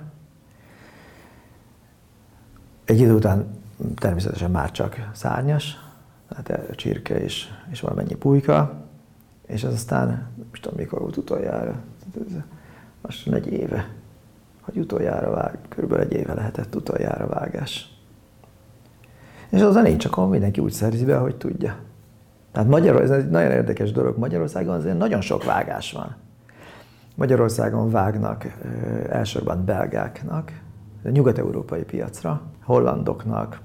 [2.85, 3.45] Egy idő után
[3.95, 5.77] természetesen már csak szárnyas,
[6.29, 8.73] tehát csirke és, és valamennyi pulyka,
[9.45, 11.75] és az aztán, nem tudom mikor volt utoljára,
[13.01, 13.89] most egy éve,
[14.61, 17.93] hogy utoljára vág, körülbelül egy éve lehetett utoljára vágás.
[19.49, 21.75] És az nincs, akkor mindenki úgy szerzi be, ahogy tudja.
[22.51, 26.15] Tehát Magyarországon, ez egy nagyon érdekes dolog, Magyarországon azért nagyon sok vágás van.
[27.15, 28.45] Magyarországon vágnak
[29.09, 30.51] elsősorban belgáknak,
[31.03, 33.59] a nyugat-európai piacra, hollandoknak.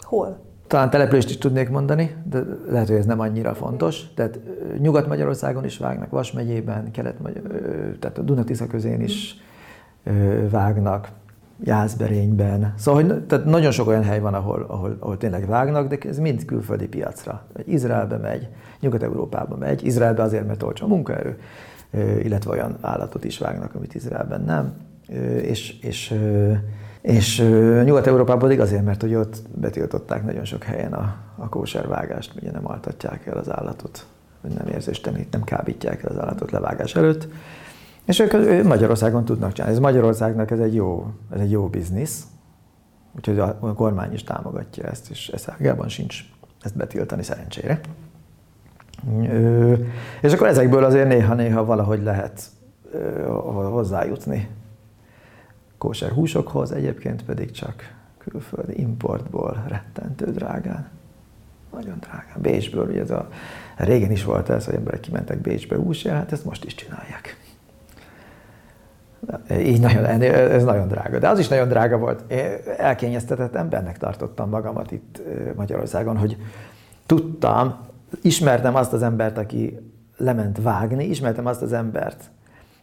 [0.00, 0.38] Hol?
[0.66, 4.14] Talán települést is tudnék mondani, de lehet, hogy ez nem annyira fontos.
[4.14, 4.38] Tehát
[4.78, 7.16] Nyugat-Magyarországon is vágnak, Vas megyében, kelet
[7.98, 9.36] tehát a Dunatisza közén is
[10.50, 11.08] vágnak,
[11.64, 12.74] Jászberényben.
[12.76, 16.18] Szóval hogy, tehát nagyon sok olyan hely van, ahol, ahol, ahol tényleg vágnak, de ez
[16.18, 17.42] mind külföldi piacra.
[17.64, 18.48] Izraelbe megy,
[18.80, 21.38] Nyugat-Európába megy, Izraelbe azért, mert olcsó a munkaerő,
[22.22, 24.74] illetve olyan állatot is vágnak, amit Izraelben nem.
[25.42, 26.14] És, és
[27.02, 27.38] és
[27.84, 32.68] Nyugat-Európában pedig azért, mert hogy ott betiltották nagyon sok helyen a, a kóservágást, ugye nem
[32.68, 34.06] altatják el az állatot,
[34.40, 37.28] vagy nem érzéstenít, nem kábítják el az állatot levágás előtt.
[38.04, 39.74] És ők Magyarországon tudnak csinálni.
[39.74, 42.22] Ez Magyarországnak ez egy jó, ez egy jó biznisz,
[43.16, 46.20] úgyhogy a, a kormány is támogatja ezt, és ez ágában sincs
[46.60, 47.80] ezt betiltani szerencsére.
[50.20, 52.42] És akkor ezekből azért néha-néha valahogy lehet
[52.92, 53.22] ö,
[53.70, 54.48] hozzájutni
[55.82, 60.88] kóser húsokhoz, egyébként pedig csak külföldi importból rettentő drágán.
[61.72, 62.36] Nagyon drágán.
[62.40, 63.28] Bécsből, ugye ez a,
[63.76, 67.36] régen is volt ez, hogy emberek kimentek Bécsbe húsért, hát ezt most is csinálják.
[69.50, 71.18] Így nagyon, ez nagyon drága.
[71.18, 72.30] De az is nagyon drága volt.
[72.32, 75.22] Én elkényeztetett embernek tartottam magamat itt
[75.56, 76.36] Magyarországon, hogy
[77.06, 77.78] tudtam,
[78.22, 79.78] ismertem azt az embert, aki
[80.16, 82.30] lement vágni, ismertem azt az embert,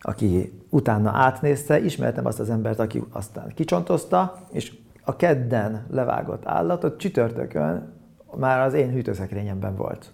[0.01, 6.99] aki utána átnézte, ismertem azt az embert, aki aztán kicsontozta, és a kedden levágott állatot
[6.99, 7.93] csütörtökön
[8.35, 10.11] már az én hűtőszekrényemben volt.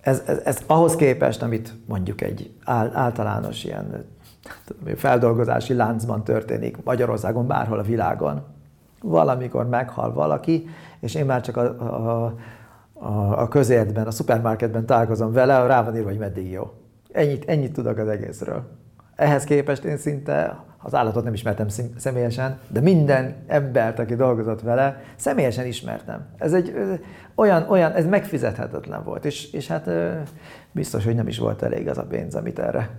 [0.00, 4.04] Ez, ez, ez ahhoz képest, amit mondjuk egy általános ilyen
[4.96, 8.42] feldolgozási láncban történik Magyarországon, bárhol a világon,
[9.02, 10.68] valamikor meghal valaki,
[11.00, 12.34] és én már csak a, a,
[12.98, 16.72] a, a közértben, a szupermarketben találkozom vele, rá van írva, hogy meddig jó.
[17.12, 18.62] Ennyit, ennyit tudok az egészről.
[19.16, 25.02] Ehhez képest én szinte az állatot nem ismertem személyesen, de minden embert, aki dolgozott vele,
[25.16, 26.26] személyesen ismertem.
[26.38, 26.74] Ez egy
[27.34, 29.90] olyan, olyan, ez megfizethetetlen volt, és, és hát
[30.72, 32.90] biztos, hogy nem is volt elég az a pénz, amit erre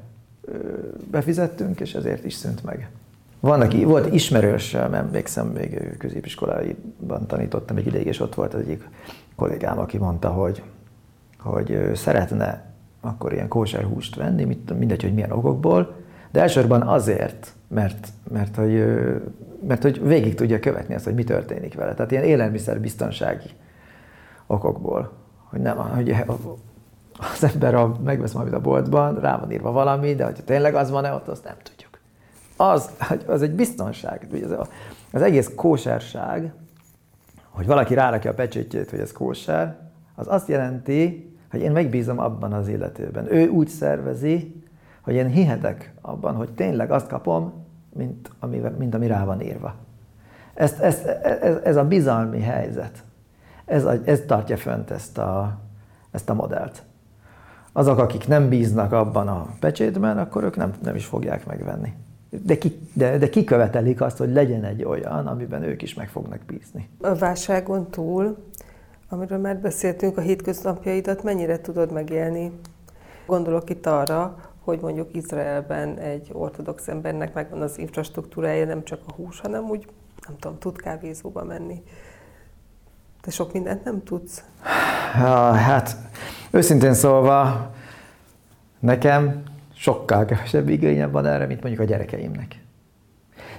[1.12, 2.90] befizettünk, és ezért is szűnt meg.
[3.40, 8.84] Van, aki, volt ismerős, emlékszem, még középiskolában tanítottam egy ideig, és ott volt az egyik
[9.38, 10.64] kollégám, aki mondta, hogy,
[11.40, 12.66] hogy szeretne
[13.02, 15.96] akkor ilyen kóser húst venni, mindegy, hogy milyen okokból,
[16.32, 18.86] de elsősorban azért, mert, mert, hogy,
[19.68, 21.94] mert hogy végig tudja követni azt, hogy mi történik vele.
[21.94, 23.50] Tehát ilyen élelmiszer biztonsági
[24.48, 25.12] okokból,
[25.50, 26.16] hogy nem, hogy
[27.34, 30.90] az ember, ha megvesz valamit a boltban, rá van írva valami, de hogy tényleg az
[30.90, 32.00] van-e ott, azt nem tudjuk.
[32.56, 32.90] Az,
[33.26, 34.28] az egy biztonság.
[35.12, 36.54] Az egész kóserság,
[37.58, 39.78] hogy valaki rárakja a pecsétjét, hogy ez kóser,
[40.16, 43.34] az azt jelenti, hogy én megbízom abban az illetőben.
[43.34, 44.64] Ő úgy szervezi,
[45.02, 49.76] hogy én hihetek abban, hogy tényleg azt kapom, mint ami, mint ami rá van írva.
[50.54, 51.02] Ez, ez,
[51.42, 53.04] ez, ez a bizalmi helyzet,
[53.66, 55.58] ez, ez tartja fönt ezt a,
[56.12, 56.84] ezt a modellt.
[57.72, 61.94] Azok, akik nem bíznak abban a pecsétben, akkor ők nem, nem is fogják megvenni.
[62.30, 66.40] De, ki, de, de kikövetelik azt, hogy legyen egy olyan, amiben ők is meg fognak
[66.48, 66.90] bízni.
[67.02, 68.38] A válságon túl,
[69.10, 72.52] amiről már beszéltünk, a hétköznapjaidat mennyire tudod megélni?
[73.26, 79.12] Gondolok itt arra, hogy mondjuk Izraelben egy ortodox embernek megvan az infrastruktúrája, nem csak a
[79.12, 79.86] hús, hanem úgy,
[80.28, 81.84] nem tudom, tud kávézóba menni.
[83.22, 84.44] Te sok mindent nem tudsz?
[85.54, 85.98] Hát,
[86.52, 87.72] őszintén szólva,
[88.80, 89.44] nekem
[89.78, 92.62] sokkal kevesebb igényem van erre, mint mondjuk a gyerekeimnek.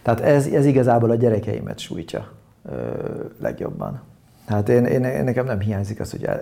[0.02, 2.28] Tehát ez, ez igazából a gyerekeimet sújtja
[2.70, 2.74] ö,
[3.40, 4.00] legjobban.
[4.46, 6.40] Hát én, én, én, nekem nem hiányzik az, hogy e,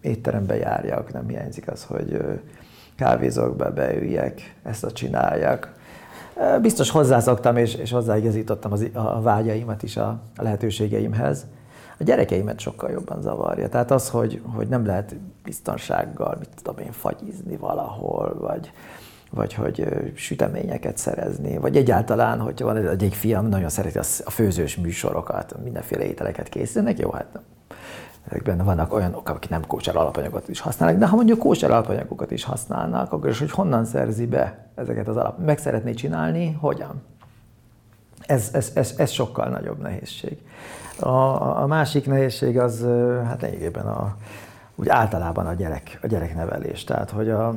[0.00, 2.18] étterembe járjak, nem hiányzik az, hogy
[3.56, 5.74] be, beüljek, ezt a csináljak.
[6.60, 11.46] Biztos hozzászoktam, és, és hozzáigazítottam az, a vágyaimat is a, a lehetőségeimhez.
[11.98, 13.68] A gyerekeimet sokkal jobban zavarja.
[13.68, 18.72] Tehát az, hogy, hogy nem lehet biztonsággal, mit tudom én, fagyizni valahol, vagy,
[19.30, 25.54] vagy hogy süteményeket szerezni, vagy egyáltalán, hogy van egy fiam, nagyon szereti a főzős műsorokat,
[25.62, 27.40] mindenféle ételeket készítenek, jó, hát
[28.28, 32.44] ezekben vannak olyanok, akik nem kóser alapanyagokat is használnak, de ha mondjuk kóser alapanyagokat is
[32.44, 37.02] használnak, akkor is, hogy honnan szerzi be ezeket az alap, meg szeretné csinálni, hogyan?
[38.20, 40.38] Ez, ez, ez, ez sokkal nagyobb nehézség.
[41.00, 42.86] A, a másik nehézség az,
[43.24, 44.16] hát lényegében a,
[44.74, 46.84] úgy általában a gyerek, a gyereknevelés.
[46.84, 47.54] Tehát, hogy, a,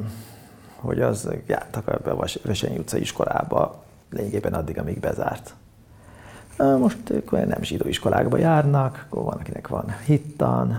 [0.82, 5.54] hogy az jártak ebbe a Vesenyi utca iskolába lényegében addig, amíg bezárt.
[6.58, 10.72] Most ők nem zsidó iskolákba járnak, akkor van, akinek van hittan,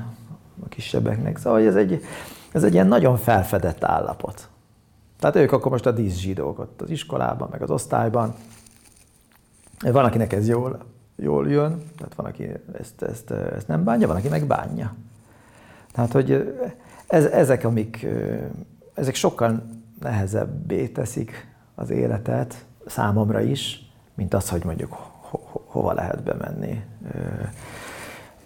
[0.64, 1.38] a kisebbeknek.
[1.38, 2.04] Szóval ez egy,
[2.52, 4.48] ez egy ilyen nagyon felfedett állapot.
[5.18, 8.34] Tehát ők akkor most a díszzsidók ott az iskolában, meg az osztályban.
[9.80, 10.84] Van, akinek ez jól,
[11.16, 14.94] jól jön, tehát van, aki ezt, ezt, ezt nem bánja, van, aki meg bánja.
[15.92, 16.54] Tehát, hogy
[17.06, 18.06] ez, ezek, amik,
[18.94, 19.62] ezek sokkal
[20.00, 26.82] nehezebbé teszik az életet számomra is, mint az, hogy mondjuk ho, ho, hova lehet bemenni,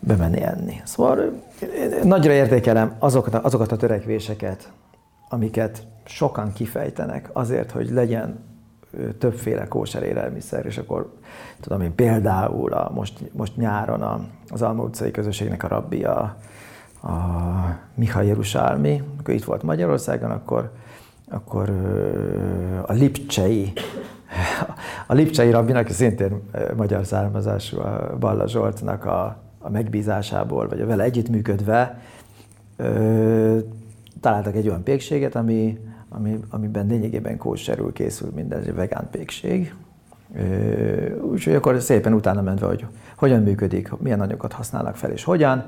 [0.01, 0.81] bemenni enni.
[0.85, 1.43] Szóval
[2.03, 4.73] nagyra értékelem azokat, azokat a törekvéseket,
[5.29, 8.39] amiket sokan kifejtenek azért, hogy legyen
[9.19, 11.13] többféle kóser élelmiszer, és akkor
[11.61, 16.37] tudom én például a, most, most nyáron a, az Alma utcai közösségnek a rabbia,
[17.03, 17.17] a
[17.95, 20.71] Miha Jerusálmi, akkor itt volt Magyarországon, akkor,
[21.29, 21.71] akkor
[22.87, 23.73] a Lipcsei,
[25.07, 26.43] a Lipcsei rabbinak, szintén
[26.77, 32.01] magyar származású, a Balla Zsoltnak a, a megbízásából, vagy a vele együttműködve
[34.21, 39.75] találtak egy olyan pékséget, ami, ami, amiben lényegében kóserül készül minden, egy vegán pékség.
[41.23, 45.65] Úgyhogy akkor szépen utána mentve, hogy hogyan működik, milyen anyagokat használnak fel és hogyan.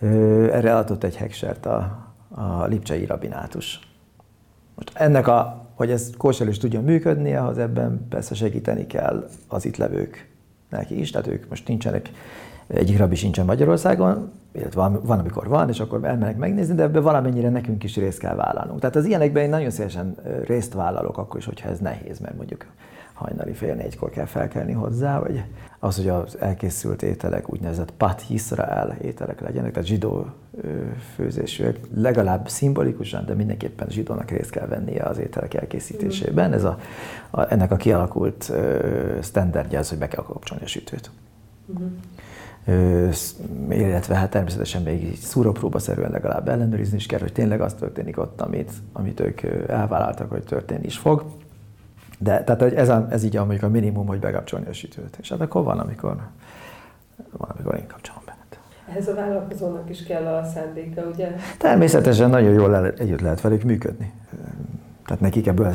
[0.00, 3.87] Erre adott egy heksert a, a lipcsei rabinátus.
[4.78, 9.64] Most ennek a, hogy ez kóser is tudjon működni, ahhoz ebben persze segíteni kell az
[9.64, 10.28] itt levők
[10.70, 12.10] neki is, tehát ők most nincsenek,
[12.66, 17.02] egyik rabbi sincsen Magyarországon, illetve van, van, amikor van, és akkor elmenek megnézni, de ebben
[17.02, 18.80] valamennyire nekünk is részt kell vállalnunk.
[18.80, 22.66] Tehát az ilyenekben én nagyon szívesen részt vállalok, akkor is, hogyha ez nehéz, mert mondjuk
[23.18, 25.44] hajnali fél négykor kell felkelni hozzá, vagy
[25.78, 30.26] az, hogy az elkészült ételek úgynevezett pat Yisrael ételek legyenek, tehát zsidó
[31.14, 36.52] főzésűek, legalább szimbolikusan, de mindenképpen zsidónak részt kell vennie az ételek elkészítésében.
[36.52, 36.78] Ez a,
[37.30, 38.52] a, ennek a kialakult
[39.22, 41.10] standardja az, hogy be kell kapcsolni a sütőt.
[41.66, 41.90] Uh-huh
[43.70, 48.40] illetve hát természetesen még szúrópróba szerűen legalább ellenőrizni is kell, hogy tényleg az történik ott,
[48.40, 51.24] amit, amit ők elvállaltak, hogy történni is fog.
[52.18, 55.16] De tehát ez, a, ez így a, a minimum, hogy bekapcsolni a sütőt.
[55.20, 56.16] És hát akkor van, amikor,
[57.30, 58.36] van, amikor én kapcsolom be.
[58.90, 61.36] Ehhez a vállalkozónak is kell a szándéka, ugye?
[61.58, 64.12] Természetesen nagyon jól együtt lehet velük működni.
[65.06, 65.72] Tehát nekik ebből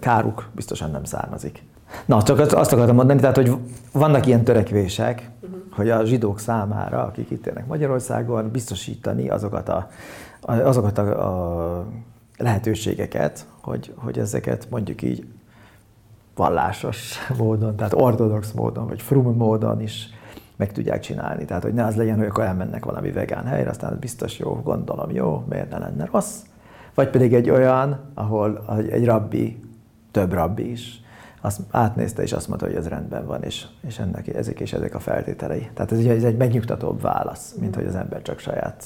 [0.00, 1.62] káruk biztosan nem származik.
[2.04, 3.56] Na, csak azt akartam mondani, tehát, hogy
[3.92, 5.58] vannak ilyen törekvések, uh-huh.
[5.70, 9.90] hogy a zsidók számára, akik itt élnek Magyarországon, biztosítani azokat a,
[10.40, 11.86] azokat a, a
[12.36, 15.26] lehetőségeket, hogy, hogy ezeket mondjuk így
[16.34, 20.08] vallásos módon, tehát ortodox módon, vagy frum módon is
[20.56, 21.44] meg tudják csinálni.
[21.44, 25.10] Tehát, hogy ne az legyen, hogy akkor elmennek valami vegán helyre, aztán biztos jó, gondolom
[25.10, 26.40] jó, miért ne lenne rossz,
[26.94, 29.60] Vagy pedig egy olyan, ahol egy rabbi,
[30.10, 31.00] több rabbi is,
[31.40, 34.94] azt átnézte, és azt mondta, hogy ez rendben van, és, és ennek ezek és ezek
[34.94, 35.70] a feltételei.
[35.74, 38.84] Tehát ez egy, ez egy megnyugtatóbb válasz, mint hogy az ember csak saját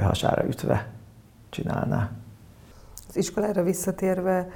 [0.00, 0.88] hasára ütve
[1.50, 2.10] csinálná.
[3.08, 4.48] Az iskolára visszatérve,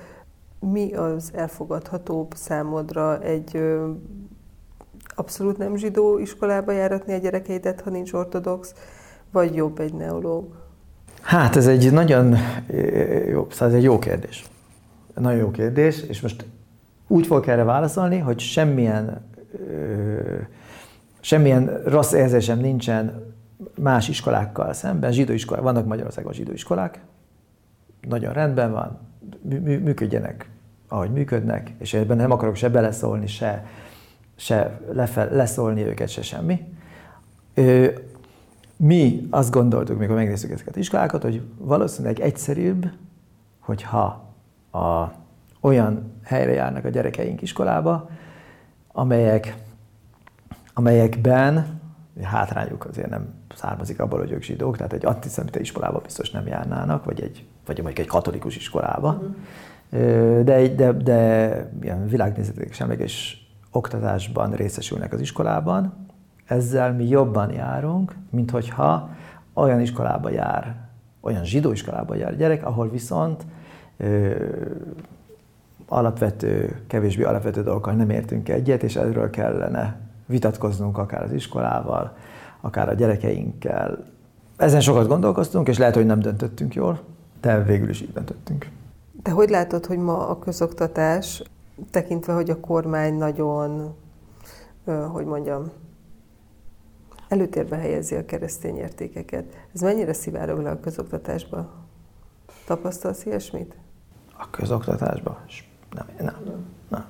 [0.61, 3.62] mi az elfogadhatóbb számodra egy
[5.14, 8.75] abszolút nem zsidó iskolába járatni a gyerekeidet, ha nincs ortodox,
[9.33, 10.55] vagy jobb egy neológ?
[11.23, 12.37] Hát ez egy nagyon
[13.29, 14.44] jó, szóval ez egy jó kérdés.
[15.14, 16.46] Nagyon jó kérdés, és most
[17.07, 19.25] úgy fogok erre válaszolni, hogy semmilyen,
[21.20, 23.35] semmilyen rossz érzésem nincsen
[23.75, 25.12] más iskolákkal szemben.
[25.12, 27.01] Zsidó iskolák, vannak Magyarországon zsidó iskolák,
[28.09, 28.99] nagyon rendben van,
[29.61, 30.51] működjenek,
[30.88, 33.64] ahogy működnek, és ebben nem akarok se beleszólni, se,
[34.37, 36.75] se lefel, leszólni őket, se semmi.
[38.77, 42.90] Mi azt gondoltuk, mikor megnéztük ezeket az iskolákat, hogy valószínűleg egyszerűbb,
[43.59, 44.35] hogyha
[44.71, 45.12] a,
[45.61, 48.11] olyan helyre járnak a gyerekeink iskolába,
[48.93, 49.55] amelyek,
[50.75, 51.81] amelyekben
[52.23, 57.05] hátrányuk azért nem származik abból, hogy ők zsidók, tehát egy antiszemita iskolába biztos nem járnának,
[57.05, 59.09] vagy egy, vagy mondjuk egy katolikus iskolába.
[59.09, 59.35] Uh-huh.
[60.42, 66.07] De, de, de ilyen világnézetek semleges oktatásban részesülnek az iskolában,
[66.46, 69.11] ezzel mi jobban járunk, mint hogyha
[69.53, 70.77] olyan iskolába jár,
[71.20, 73.46] olyan zsidó iskolába jár gyerek, ahol viszont
[73.96, 74.35] ö,
[75.88, 79.96] alapvető, kevésbé alapvető dolgokkal nem értünk egyet, és erről kellene
[80.27, 82.16] vitatkoznunk akár az iskolával,
[82.61, 84.05] akár a gyerekeinkkel.
[84.57, 87.01] Ezen sokat gondolkoztunk, és lehet, hogy nem döntöttünk jól,
[87.40, 88.68] de végül is így döntöttünk.
[89.22, 91.42] De hogy látod, hogy ma a közoktatás,
[91.90, 93.94] tekintve, hogy a kormány nagyon,
[94.85, 95.70] hogy mondjam,
[97.29, 99.44] előtérbe helyezi a keresztény értékeket.
[99.74, 101.70] Ez mennyire szivárog le a közoktatásba?
[102.66, 103.74] Tapasztalsz ilyesmit?
[104.38, 105.40] A közoktatásba?
[105.94, 107.05] Nem, nem, nem.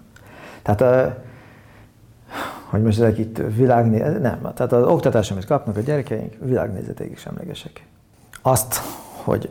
[0.62, 1.16] Tehát,
[2.70, 3.98] hogy most ezek itt világné...
[3.98, 7.86] Nem, tehát az oktatás, amit kapnak a gyerekeink, világnézetéig semlegesek.
[8.42, 8.74] Azt,
[9.24, 9.48] hogy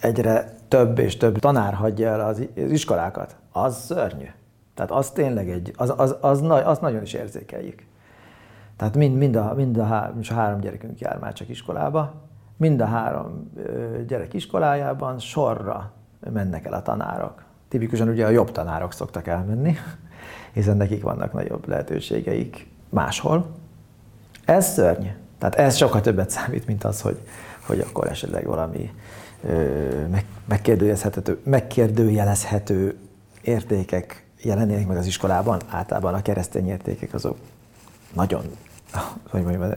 [0.00, 4.26] egyre több és több tanár hagyja el az iskolákat, az szörnyű.
[4.74, 7.82] Tehát az tényleg egy, az, az, az, az, az nagyon is érzékeljük.
[8.76, 12.14] Tehát mind, mind, a, mind a, há, a három gyerekünk jár már csak iskolába,
[12.56, 13.52] mind a három
[14.06, 15.92] gyerek iskolájában sorra
[16.32, 17.44] mennek el a tanárok.
[17.68, 19.76] Tipikusan ugye a jobb tanárok szoktak elmenni,
[20.54, 23.46] hiszen nekik vannak nagyobb lehetőségeik máshol.
[24.44, 25.06] Ez szörny.
[25.38, 27.20] Tehát ez sokkal többet számít, mint az, hogy,
[27.66, 28.90] hogy akkor esetleg valami
[30.10, 32.96] meg, megkérdőjelezhető, megkérdőjelezhető
[33.42, 35.60] értékek jelenének meg az iskolában.
[35.68, 37.36] Általában a keresztény értékek azok
[38.14, 38.42] nagyon
[39.30, 39.70] hogy mondjam,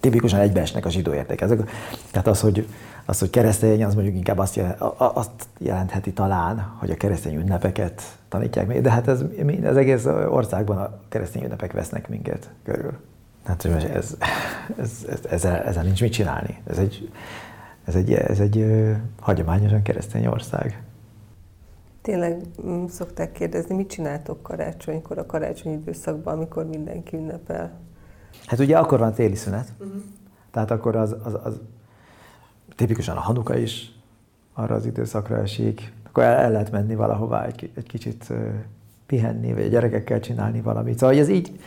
[0.00, 1.48] tipikusan egybeesnek a zsidó értékek.
[2.10, 2.68] Tehát az, hogy,
[3.04, 8.02] az, hogy keresztény, az mondjuk inkább azt, jelent, azt jelentheti talán, hogy a keresztény ünnepeket
[8.28, 9.24] tanítják még, de hát ez,
[9.64, 12.92] az egész országban a keresztény ünnepek vesznek minket körül.
[13.44, 14.16] Hát ez,
[14.78, 16.58] ez, ez, ezzel, ezzel nincs mit csinálni.
[16.66, 17.10] Ez egy,
[17.86, 18.84] ez egy, ez egy
[19.20, 20.82] hagyományosan keresztény ország.
[22.02, 27.72] Tényleg mm, szokták kérdezni, mit csináltok karácsonykor, a karácsonyi időszakban, amikor mindenki ünnepel?
[28.46, 30.02] Hát ugye akkor van téli szünet, uh-huh.
[30.50, 31.60] tehát akkor az, az, az
[32.74, 33.94] tipikusan a hanuka is
[34.52, 38.32] arra az időszakra esik, akkor el, el lehet menni valahová egy, egy kicsit
[39.06, 40.98] pihenni, vagy a gyerekekkel csinálni valamit.
[40.98, 41.60] Szóval ez így,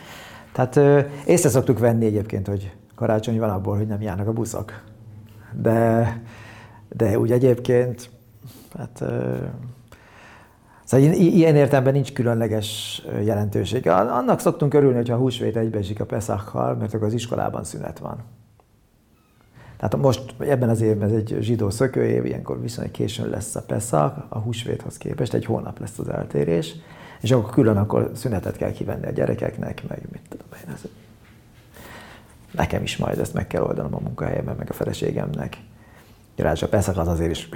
[0.52, 4.89] tehát uh, észre szoktuk venni egyébként, hogy karácsony van abból, hogy nem járnak a buszok.
[5.52, 6.22] De,
[6.88, 8.10] de úgy egyébként,
[8.78, 9.04] hát
[10.90, 13.88] Szóval ilyen értelemben nincs különleges jelentőség.
[13.88, 18.16] Annak szoktunk örülni, hogyha a húsvét egybeesik a Peszakkal, mert akkor az iskolában szünet van.
[19.76, 24.24] Tehát most ebben az évben ez egy zsidó szökőév, ilyenkor viszonylag későn lesz a Peszak,
[24.28, 26.74] a húsvéthoz képest egy hónap lesz az eltérés,
[27.20, 30.72] és akkor külön akkor szünetet kell kivenni a gyerekeknek, meg mit tudom én.
[30.74, 30.82] Ez,
[32.50, 35.56] nekem is majd ezt meg kell oldanom a munkahelyemben, meg a feleségemnek.
[36.36, 37.48] Ráadásul a Peszak az azért is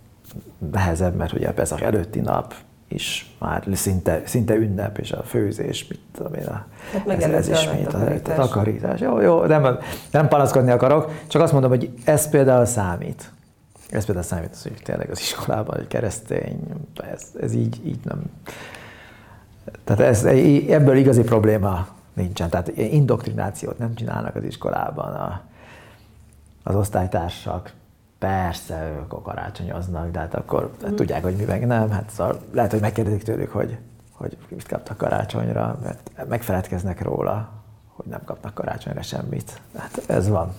[0.72, 2.54] nehezebb, mert ugye a Peszak előtti nap,
[2.88, 7.48] is már szinte, szinte ünnep, és a főzés, mit tudom én, a, hát ez, ez
[7.48, 9.00] ismét a, a takarítás.
[9.00, 9.78] Jó, jó, nem,
[10.10, 13.32] nem panaszkodni akarok, csak azt mondom, hogy ez például számít.
[13.90, 16.60] Ez például számít, az, hogy tényleg az iskolában egy keresztény,
[17.12, 18.22] ez, ez így, így nem.
[19.84, 20.24] Tehát ez,
[20.68, 21.88] ebből igazi probléma
[22.18, 22.50] nincsen.
[22.50, 25.40] Tehát indoktrinációt nem csinálnak az iskolában a,
[26.62, 27.72] az osztálytársak,
[28.18, 30.94] Persze, ők a karácsonyoznak, de hát akkor mm.
[30.94, 31.90] tudják, hogy mi meg nem.
[31.90, 33.78] Hát szóval lehet, hogy megkérdezik tőlük, hogy,
[34.12, 37.48] hogy mit kaptak karácsonyra, mert megfeledkeznek róla,
[37.94, 39.60] hogy nem kapnak karácsonyra semmit.
[39.76, 40.54] Hát ez van.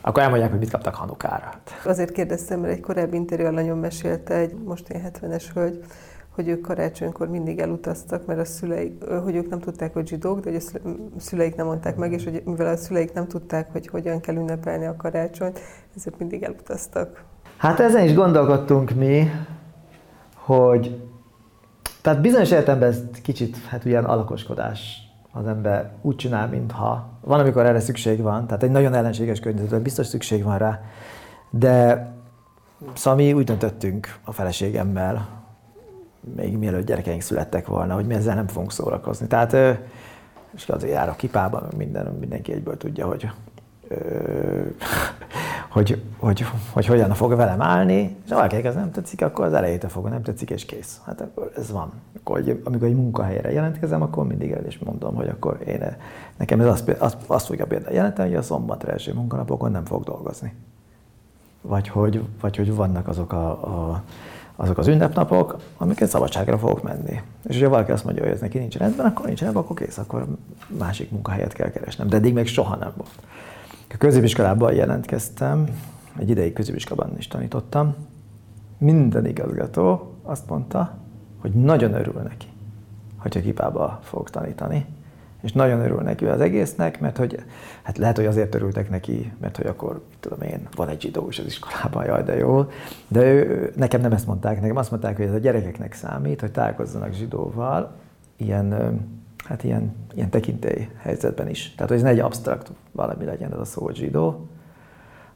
[0.00, 1.50] akkor elmondják, hogy mit kaptak Hanukára.
[1.84, 5.84] Azért kérdeztem, mert egy korábbi interjú alanyom mesélte, egy most én 70-es hölgy,
[6.38, 10.50] hogy ők karácsonykor mindig elutaztak, mert a szüleik, hogy ők nem tudták, hogy zsidók, de
[10.50, 10.62] hogy
[11.16, 14.34] a szüleik nem mondták meg, és hogy mivel a szüleik nem tudták, hogy hogyan kell
[14.34, 15.60] ünnepelni a karácsonyt,
[15.96, 17.24] ezért mindig elutaztak.
[17.56, 19.30] Hát ezen is gondolkodtunk mi,
[20.34, 21.02] hogy
[22.02, 24.96] tehát bizonyos értelemben ez kicsit, hát ilyen alakoskodás
[25.32, 29.82] az ember úgy csinál, mintha van, amikor erre szükség van, tehát egy nagyon ellenséges környezetben
[29.82, 30.80] biztos szükség van rá,
[31.50, 32.06] de
[32.94, 35.37] szóval mi úgy döntöttünk a feleségemmel,
[36.36, 39.26] még mielőtt gyerekeink születtek volna, hogy mi ezzel nem fogunk szórakozni.
[39.26, 39.52] Tehát,
[40.54, 43.30] és azért jár a kipában, minden, mindenki egyből tudja, hogy,
[45.74, 49.90] hogy, hogy, hogy hogyan fog velem állni, és valakinek ez nem tetszik, akkor az elejétől
[49.90, 51.00] fogom, nem tetszik, és kész.
[51.06, 51.92] Hát akkor ez van.
[52.18, 55.96] Akkor, amikor egy munkahelyre jelentkezem, akkor mindig el is mondom, hogy akkor én,
[56.36, 60.04] nekem ez azt, azt, azt fogja például jelenteni, hogy a szombatra első munkanapokon nem fog
[60.04, 60.54] dolgozni.
[61.62, 64.02] Vagy hogy, vagy hogy vannak azok a, a
[64.60, 67.20] azok az ünnepnapok, amiket szabadságra fogok menni.
[67.48, 69.98] És ha valaki azt mondja, hogy ez neki nincs rendben, akkor nincs rendben, akkor kész,
[69.98, 70.26] akkor
[70.78, 72.08] másik munkahelyet kell keresnem.
[72.08, 73.10] De eddig még soha nem volt.
[73.90, 75.68] A középiskolában jelentkeztem,
[76.18, 77.94] egy ideig középiskolában is tanítottam.
[78.78, 80.94] Minden igazgató azt mondta,
[81.40, 82.46] hogy nagyon örül neki,
[83.16, 84.86] hogyha kipába fog tanítani
[85.42, 87.42] és nagyon örül neki az egésznek, mert hogy
[87.82, 91.38] hát lehet, hogy azért örültek neki, mert hogy akkor, tudom én, van egy zsidó is
[91.38, 92.66] az iskolában, jaj, de jó.
[93.08, 96.50] De ő, nekem nem ezt mondták, nekem azt mondták, hogy ez a gyerekeknek számít, hogy
[96.50, 97.96] találkozzanak zsidóval,
[98.36, 98.98] ilyen,
[99.44, 101.74] hát ilyen, ilyen tekintély helyzetben is.
[101.74, 104.48] Tehát, hogy ez ne egy absztrakt valami legyen ez a szó, hogy zsidó,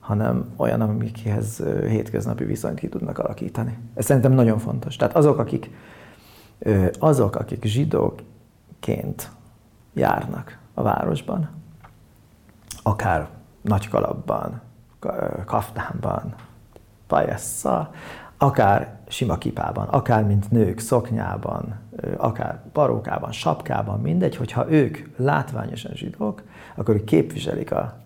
[0.01, 3.79] hanem olyan, amikhez hétköznapi viszonyt ki tudnak alakítani.
[3.95, 4.97] Ez szerintem nagyon fontos.
[4.97, 5.71] Tehát azok, akik,
[6.99, 9.31] azok, akik zsidóként
[9.93, 11.51] járnak a városban.
[12.83, 13.29] Akár
[13.61, 14.61] nagy kalapban,
[15.45, 16.35] kaftánban,
[17.07, 17.95] pajesszal,
[18.37, 21.81] akár sima kipában, akár mint nők szoknyában,
[22.17, 26.43] akár parókában, sapkában, mindegy, hogyha ők látványosan zsidók,
[26.75, 27.99] akkor ők képviselik a,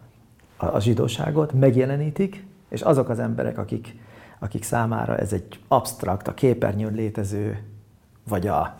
[0.56, 3.96] a, a zsidóságot, megjelenítik, és azok az emberek, akik,
[4.38, 7.62] akik számára ez egy absztrakt, a képernyőn létező,
[8.28, 8.76] vagy a,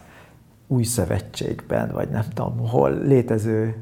[0.66, 3.74] új szövetségben, vagy nem tudom, hol létező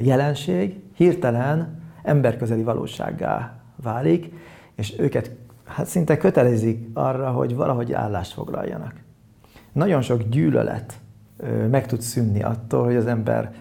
[0.00, 4.32] jelenség hirtelen emberközeli valósággá válik,
[4.74, 5.30] és őket
[5.64, 8.94] hát szinte kötelezik arra, hogy valahogy állást foglaljanak.
[9.72, 11.00] Nagyon sok gyűlölet
[11.70, 13.54] meg tud szűnni attól, hogy az ember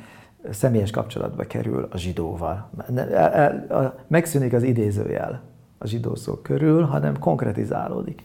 [0.49, 2.69] személyes kapcsolatba kerül a zsidóval.
[4.07, 5.41] Megszűnik az idézőjel
[5.77, 8.23] a zsidó szó körül, hanem konkretizálódik.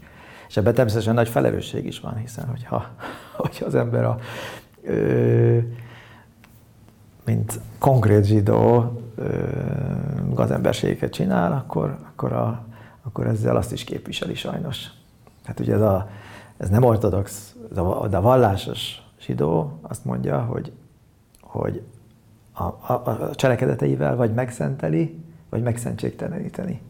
[0.48, 2.86] És ebben természetesen nagy felelősség is van, hiszen hogyha,
[3.36, 4.18] hogyha az ember a,
[4.82, 5.58] ö,
[7.24, 12.64] mint konkrét zsidó ö, csinál, akkor, akkor, a,
[13.02, 14.86] akkor ezzel azt is képviseli sajnos.
[15.44, 16.08] Hát ugye ez, a,
[16.56, 20.72] ez nem ortodox, de a, a vallásos zsidó azt mondja, hogy,
[21.40, 21.82] hogy
[22.52, 26.80] a, a, a cselekedeteivel vagy megszenteli, vagy megszentségteleníteni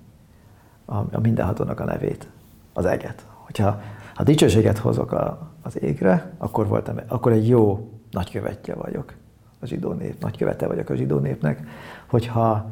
[0.84, 2.28] a, a mindenhatónak a nevét,
[2.72, 3.26] az eget,
[3.56, 3.80] hogyha
[4.14, 9.12] ha dicsőséget hozok a, az égre, akkor, voltam, akkor egy jó nagykövetje vagyok
[9.60, 11.66] a zsidó nép, nagykövete vagyok a zsidó népnek,
[12.06, 12.70] hogyha,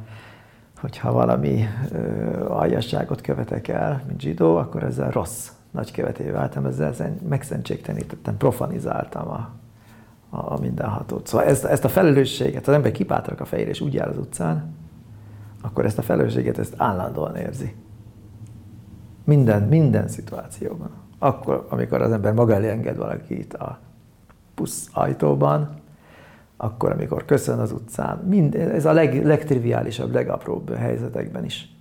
[0.81, 6.95] hogyha valami ö, aljasságot követek el, mint zsidó, akkor ezzel rossz nagyköveté váltam, ezzel
[7.29, 9.51] megszentségtenítettem, profanizáltam a,
[10.31, 11.27] a, a mindenhatót.
[11.27, 14.75] Szóval ezt, ezt a felelősséget, az ember kipátrak a fejére, és úgy jár az utcán,
[15.63, 17.75] akkor ezt a felelősséget ezt állandóan érzi.
[19.25, 20.91] Minden, minden szituációban.
[21.19, 23.79] Akkor, amikor az ember maga elé enged valakit a
[24.55, 25.83] busz ajtóban,
[26.57, 31.77] akkor, amikor köszön az utcán, mind, ez a leg, legtriviálisabb, legapróbb helyzetekben is.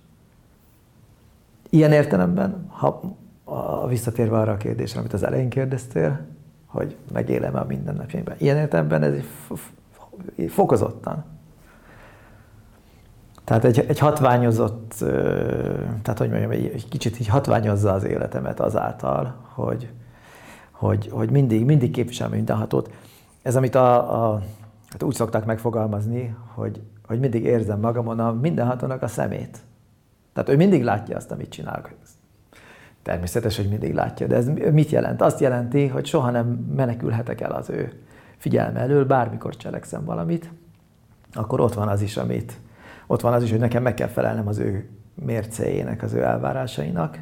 [1.70, 3.00] Ilyen értelemben, ha
[3.44, 6.20] a, visszatérve arra a kérdésre, amit az elején kérdeztél,
[6.66, 8.34] hogy megélem-e a mindennapjaimban.
[8.38, 9.14] Ilyen értelemben ez
[10.48, 11.24] fokozottan
[13.44, 14.94] tehát egy, egy hatványozott,
[16.02, 19.90] tehát hogy mondjam, egy, kicsit így hatványozza az életemet azáltal, hogy,
[20.70, 22.90] hogy, hogy mindig, mindig képviselem mindenhatót.
[23.42, 24.42] Ez, amit a, a,
[24.88, 29.58] hát úgy szokták megfogalmazni, hogy, hogy mindig érzem magamon a mindenhatónak a szemét.
[30.32, 31.90] Tehát ő mindig látja azt, amit csinálok.
[33.02, 35.22] Természetes, hogy mindig látja, de ez mit jelent?
[35.22, 37.92] Azt jelenti, hogy soha nem menekülhetek el az ő
[38.36, 40.50] figyelme elől, bármikor cselekszem valamit,
[41.32, 42.60] akkor ott van az is, amit,
[43.06, 47.18] ott van az is, hogy nekem meg kell felelnem az ő mércéjének, az ő elvárásainak.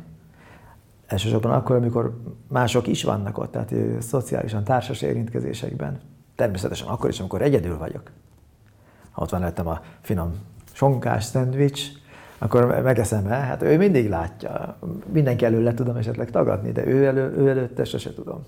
[1.07, 6.01] Elsősorban akkor, amikor mások is vannak ott, tehát szociálisan, társas érintkezésekben.
[6.37, 8.11] Természetesen akkor is, amikor egyedül vagyok.
[9.11, 10.33] Ha ott van lettem a finom
[10.73, 11.83] sonkás szendvics,
[12.39, 13.35] akkor megeszem-e?
[13.35, 14.77] Hát ő mindig látja.
[15.13, 18.45] Mindenki előle tudom esetleg tagadni, de ő, elő, ő előtte sose tudom.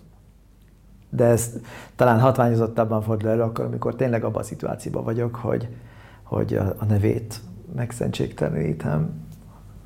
[1.11, 1.51] De ez
[1.97, 5.69] talán hatványozottabban fordul elő akkor, amikor tényleg abban a szituációban vagyok, hogy,
[6.35, 7.41] hogy a, a nevét
[7.75, 9.23] megszentségtelenítem,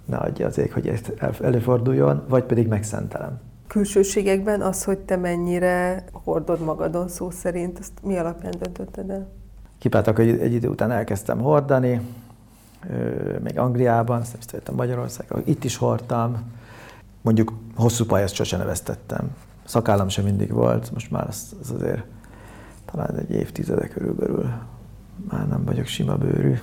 [0.05, 3.41] ne adja az ég, hogy ezt előforduljon, vagy pedig megszentelem.
[3.67, 9.29] Külsőségekben az, hogy te mennyire hordod magadon szó szerint, azt mi alapján döntötted el?
[9.79, 12.01] Kipáltak, hogy egy idő után elkezdtem hordani,
[13.43, 16.37] még Angliában, aztán visszajöttem Magyarországra, itt is hordtam.
[17.23, 19.31] Mondjuk hosszú pályát sose neveztettem.
[19.65, 22.05] Szakállam sem mindig volt, most már az, az azért
[22.85, 24.51] talán egy évtizede körülbelül
[25.31, 26.59] már nem vagyok sima bőrű.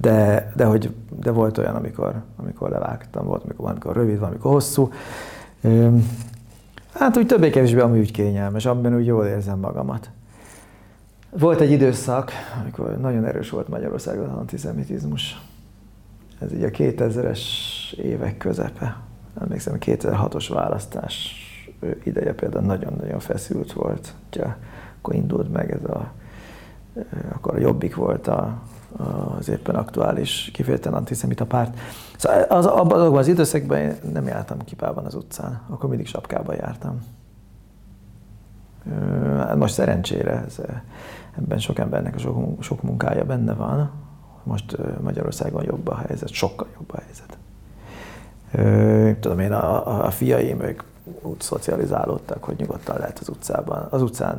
[0.00, 4.52] De, de, hogy, de volt olyan, amikor, amikor levágtam, volt amikor, amikor rövid, van, amikor
[4.52, 4.90] hosszú.
[6.92, 10.10] Hát úgy többé-kevésbé ami úgy kényelmes, amiben úgy jól érzem magamat.
[11.30, 15.40] Volt egy időszak, amikor nagyon erős volt Magyarországon az antiszemitizmus.
[16.40, 17.40] Ez ugye a 2000-es
[17.96, 18.96] évek közepe.
[19.40, 21.34] Emlékszem, 2006-os választás
[22.02, 24.14] ideje például nagyon-nagyon feszült volt.
[24.32, 24.44] Ugye,
[24.98, 26.12] akkor indult meg ez a,
[27.32, 28.58] akkor a Jobbik volt a,
[29.38, 31.78] az éppen aktuális, kifejezetten antiszemita párt.
[32.16, 37.02] Szóval az, abban az időszakban én nem jártam kipában az utcán, akkor mindig sapkában jártam.
[39.36, 40.60] Hát most szerencsére ez,
[41.38, 43.90] ebben sok embernek sok, sok munkája benne van.
[44.42, 47.38] Most Magyarországon jobb a helyzet, sokkal jobb a helyzet.
[49.20, 50.82] Tudom én, a, a fiaim, ők
[51.22, 53.86] úgy szocializálódtak, hogy nyugodtan lehet az utcában.
[53.90, 54.38] Az utcán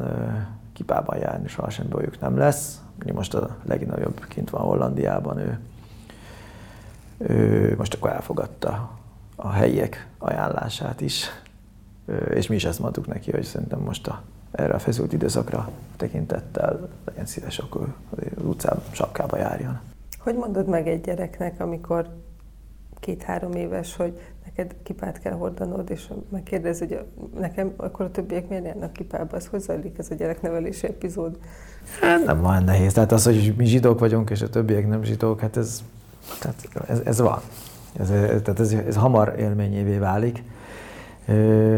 [0.76, 2.82] kipában járni sohasem bolyuk nem lesz.
[3.14, 5.60] Most a legnagyobb kint van Hollandiában, ő,
[7.18, 8.90] ő most akkor elfogadta
[9.36, 11.26] a helyiek ajánlását is,
[12.30, 14.22] és mi is ezt mondtuk neki, hogy szerintem most a
[14.56, 19.80] erre a feszült időszakra tekintettel legyen szíves, akkor az utcában sapkába járjon.
[20.20, 22.10] Hogy mondod meg egy gyereknek, amikor
[23.06, 27.00] két-három éves, hogy neked kipát kell hordanod, és megkérdez, hogy
[27.40, 31.38] nekem akkor a többiek miért járnak kipába, az hogy zajlik ez a gyereknevelési epizód?
[32.02, 32.94] Hát nem van nehéz.
[32.94, 35.84] Tehát az, hogy mi zsidók vagyunk, és a többiek nem zsidók, hát ez,
[36.40, 37.40] tehát ez, ez van.
[38.00, 40.44] Ez, tehát ez, ez hamar élményévé válik.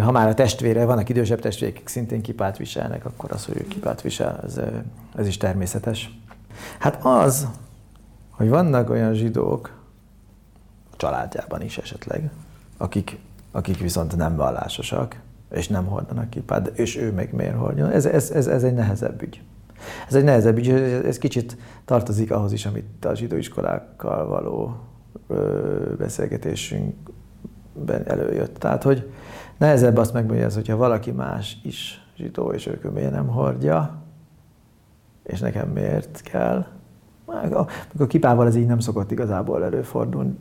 [0.02, 3.68] Ha már a testvére, vannak idősebb testvérek, akik szintén kipát viselnek, akkor az, hogy ő
[3.68, 4.60] kipát visel, ez,
[5.16, 6.20] ez is természetes.
[6.80, 7.48] Hát az,
[8.30, 9.77] hogy vannak olyan zsidók,
[10.98, 12.30] családjában is esetleg,
[12.78, 13.20] akik,
[13.52, 15.20] akik viszont nem vallásosak,
[15.52, 19.22] és nem hordanak kipát, és ő meg miért hordjon, ez, ez, ez, ez egy nehezebb
[19.22, 19.42] ügy.
[20.08, 20.70] Ez egy nehezebb ügy,
[21.06, 24.80] ez kicsit tartozik ahhoz is, amit a zsidóiskolákkal való
[25.98, 28.58] beszélgetésünkben előjött.
[28.58, 29.08] Tehát, hogy
[29.58, 34.02] Nehezebb azt megmondani, hogyha valaki más is zsidó, és ők miért nem hordja,
[35.24, 36.66] és nekem miért kell.
[37.26, 40.38] Amikor kipával ez így nem szokott igazából előfordulni,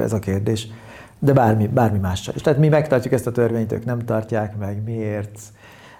[0.00, 0.68] ez a kérdés.
[1.18, 2.42] De bármi, bármi mással is.
[2.42, 5.40] Tehát mi megtartjuk ezt a törvényt, ők nem tartják meg, miért,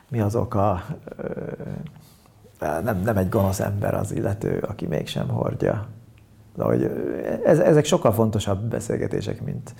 [0.08, 0.84] mi az oka.
[2.58, 5.86] Nem, nem egy gonosz ember az illető, aki mégsem hordja.
[6.56, 6.90] De hogy
[7.44, 9.74] ez, ezek sokkal fontosabb beszélgetések, mint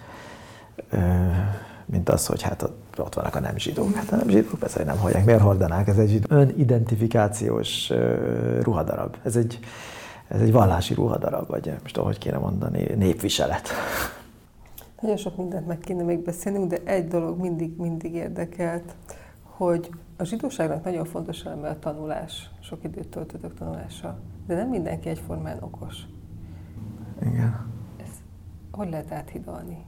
[1.91, 3.95] mint az, hogy hát ott vannak a nem zsidók.
[3.95, 5.25] Hát a nem zsidók persze, hogy nem hallják.
[5.25, 5.89] Miért hordanák?
[5.89, 7.93] Ez egy önidentifikációs
[8.63, 9.17] ruhadarab.
[9.23, 9.59] Ez egy,
[10.29, 13.69] ez egy vallási ruhadarab, vagy most ahogy kéne mondani, népviselet.
[15.01, 18.95] Nagyon sok mindent meg kéne még beszélnünk, de egy dolog mindig, mindig érdekelt,
[19.43, 22.51] hogy a zsidóságnak nagyon fontos eleme a tanulás.
[22.61, 24.19] Sok időt töltöttök tanulással.
[24.47, 25.97] De nem mindenki egyformán okos.
[27.21, 27.67] Igen.
[27.97, 28.09] Ez
[28.71, 29.85] hogy lehet áthidalni?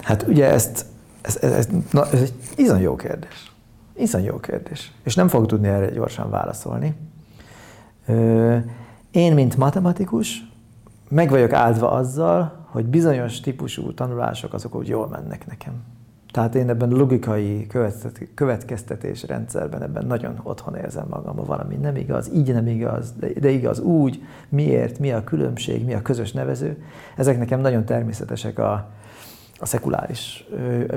[0.00, 0.86] Hát ugye ezt,
[1.20, 3.52] ez, ez, ez, na, ez egy izan jó kérdés.
[3.96, 4.92] Izan jó kérdés.
[5.02, 6.94] És nem fogok tudni erre gyorsan válaszolni.
[9.10, 10.50] Én, mint matematikus,
[11.08, 15.72] meg vagyok áldva azzal, hogy bizonyos típusú tanulások azok úgy jól mennek nekem.
[16.30, 17.66] Tehát én ebben logikai
[18.34, 23.80] következtetés rendszerben ebben nagyon otthon érzem magam, valami nem igaz, így nem igaz, de igaz
[23.80, 26.82] úgy, miért, mi a különbség, mi a közös nevező.
[27.16, 28.88] Ezek nekem nagyon természetesek a,
[29.58, 30.48] a szekuláris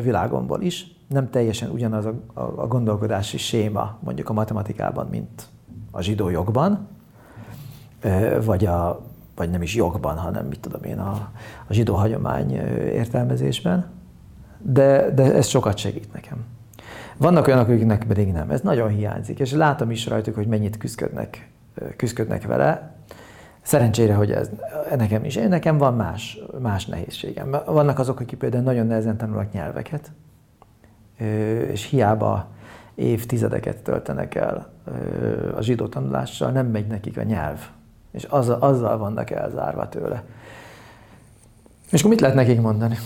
[0.04, 0.96] világomból is.
[1.08, 5.48] Nem teljesen ugyanaz a, a, a gondolkodási séma mondjuk a matematikában, mint
[5.92, 6.88] a zsidó jogban,
[8.42, 9.02] vagy, a,
[9.36, 11.12] vagy nem is jogban, hanem mit tudom én, a,
[11.68, 12.52] a zsidó hagyomány
[12.94, 13.98] értelmezésben
[14.60, 16.46] de, de ez sokat segít nekem.
[17.18, 18.50] Vannak olyanok, akiknek pedig nem.
[18.50, 21.50] Ez nagyon hiányzik, és látom is rajtuk, hogy mennyit küzdködnek,
[21.96, 22.96] küzdködnek vele.
[23.62, 24.50] Szerencsére, hogy ez
[24.98, 25.36] nekem is.
[25.36, 27.56] Én nekem van más, más nehézségem.
[27.66, 30.12] Vannak azok, akik például nagyon nehezen tanulnak nyelveket,
[31.72, 32.48] és hiába
[32.96, 34.70] évtizedeket töltenek el
[35.56, 37.60] a zsidó tanulással, nem megy nekik a nyelv.
[38.12, 40.24] És azzal, azzal vannak elzárva tőle.
[41.92, 42.98] És akkor mit lehet nekik mondani?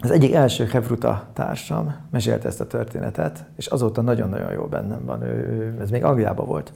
[0.00, 5.22] Az egyik első Hebruta társam mesélte ezt a történetet, és azóta nagyon-nagyon jó bennem van,
[5.22, 6.72] ő, ez még Angliában volt.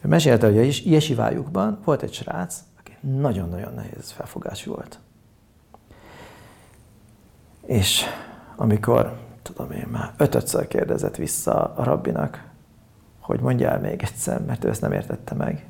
[0.00, 4.98] Ő mesélte, hogy a jesivájukban volt egy srác, aki nagyon-nagyon nehéz felfogású volt.
[7.66, 8.04] És
[8.56, 12.44] amikor, tudom én már, ötötször kérdezett vissza a rabbinak,
[13.20, 15.66] hogy mondja el még egyszer, mert ő ezt nem értette meg.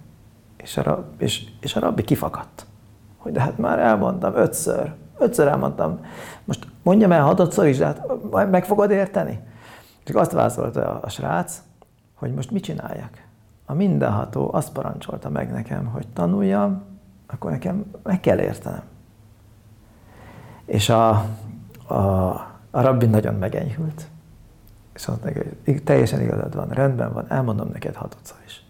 [0.65, 2.67] És a, rab, és, és a rabbi kifakadt.
[3.19, 6.01] Hogy de hát már elmondtam ötször, ötször elmondtam.
[6.45, 9.41] Most mondjam el hatodszor is, de hát meg fogod érteni?
[10.05, 11.63] Csak azt vázolta a, a srác,
[12.15, 13.23] hogy most mit csináljak.
[13.67, 16.83] A mindenható azt parancsolta meg nekem, hogy tanuljam,
[17.27, 18.83] akkor nekem meg kell értenem.
[20.65, 21.09] És a,
[21.87, 21.95] a,
[22.71, 24.09] a rabbi nagyon megenyhült.
[24.95, 28.64] És mondta neki, hogy teljesen igazad van, rendben van, elmondom neked hatodszor is.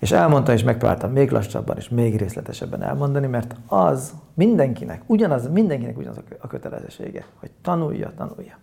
[0.00, 5.98] És elmondta, és megpróbáltam még lassabban és még részletesebben elmondani, mert az mindenkinek, ugyanaz, mindenkinek
[5.98, 8.58] ugyanaz a kötelezettsége, hogy tanulja, tanulja.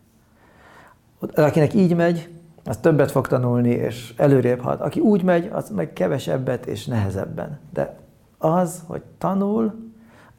[1.35, 2.29] Akinek így megy,
[2.67, 4.81] az többet fog tanulni, és előrébb hat.
[4.81, 7.59] Aki úgy megy, az meg kevesebbet és nehezebben.
[7.73, 7.97] De
[8.37, 9.91] az, hogy tanul,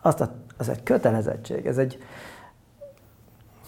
[0.02, 1.66] azt a, az egy kötelezettség.
[1.66, 1.98] Ez egy,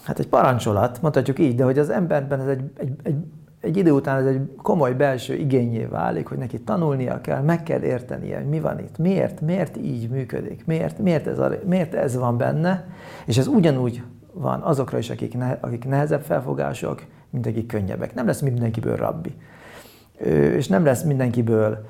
[0.03, 3.15] hát egy parancsolat, mondhatjuk így, de hogy az emberben ez egy, egy, egy,
[3.61, 7.81] egy idő után ez egy komoly belső igényé válik, hogy neki tanulnia kell, meg kell
[7.81, 12.15] értenie, hogy mi van itt, miért, miért így működik, miért, miért, ez, a, miért ez
[12.15, 12.87] van benne,
[13.25, 14.03] és ez ugyanúgy
[14.33, 18.13] van azokra is, akik, ne, akik nehezebb felfogások, mint akik könnyebbek.
[18.13, 19.35] Nem lesz mindenkiből rabbi.
[20.55, 21.85] És nem lesz mindenkiből,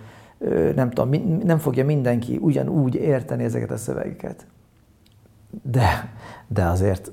[0.76, 4.46] nem tudom, nem fogja mindenki ugyanúgy érteni ezeket a szövegeket.
[5.64, 6.14] De,
[6.48, 7.12] de azért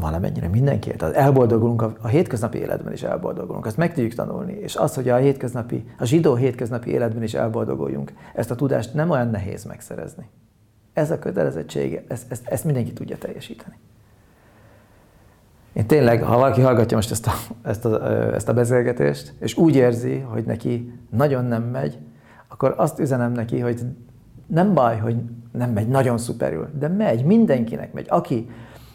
[0.00, 1.02] valamennyire mindenkiért.
[1.02, 5.16] Elboldogulunk, a, a hétköznapi életben is elboldogulunk, ezt meg tudjuk tanulni, és az, hogy a
[5.16, 10.28] hétköznapi, a zsidó hétköznapi életben is elboldoguljunk, ezt a tudást nem olyan nehéz megszerezni.
[10.92, 13.74] Ez a kötelezettség, ezt, ezt, ezt mindenki tudja teljesíteni.
[15.72, 17.32] Én tényleg, ha valaki hallgatja most ezt a,
[17.62, 21.98] ezt, a, ezt a beszélgetést, és úgy érzi, hogy neki nagyon nem megy,
[22.48, 23.80] akkor azt üzenem neki, hogy
[24.46, 25.16] nem baj, hogy
[25.52, 28.06] nem megy nagyon szuperül, de megy, mindenkinek megy.
[28.08, 28.50] Aki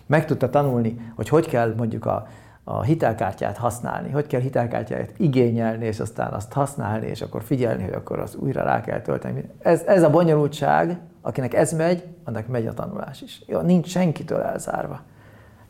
[0.07, 2.27] meg tudta tanulni, hogy hogy kell mondjuk a,
[2.63, 7.93] a hitelkártyát használni, hogy kell hitelkártyát igényelni, és aztán azt használni, és akkor figyelni, hogy
[7.93, 9.49] akkor az újra rá kell tölteni.
[9.59, 13.43] Ez, ez a bonyolultság, akinek ez megy, annak megy a tanulás is.
[13.47, 15.01] Jó, nincs senkitől elzárva.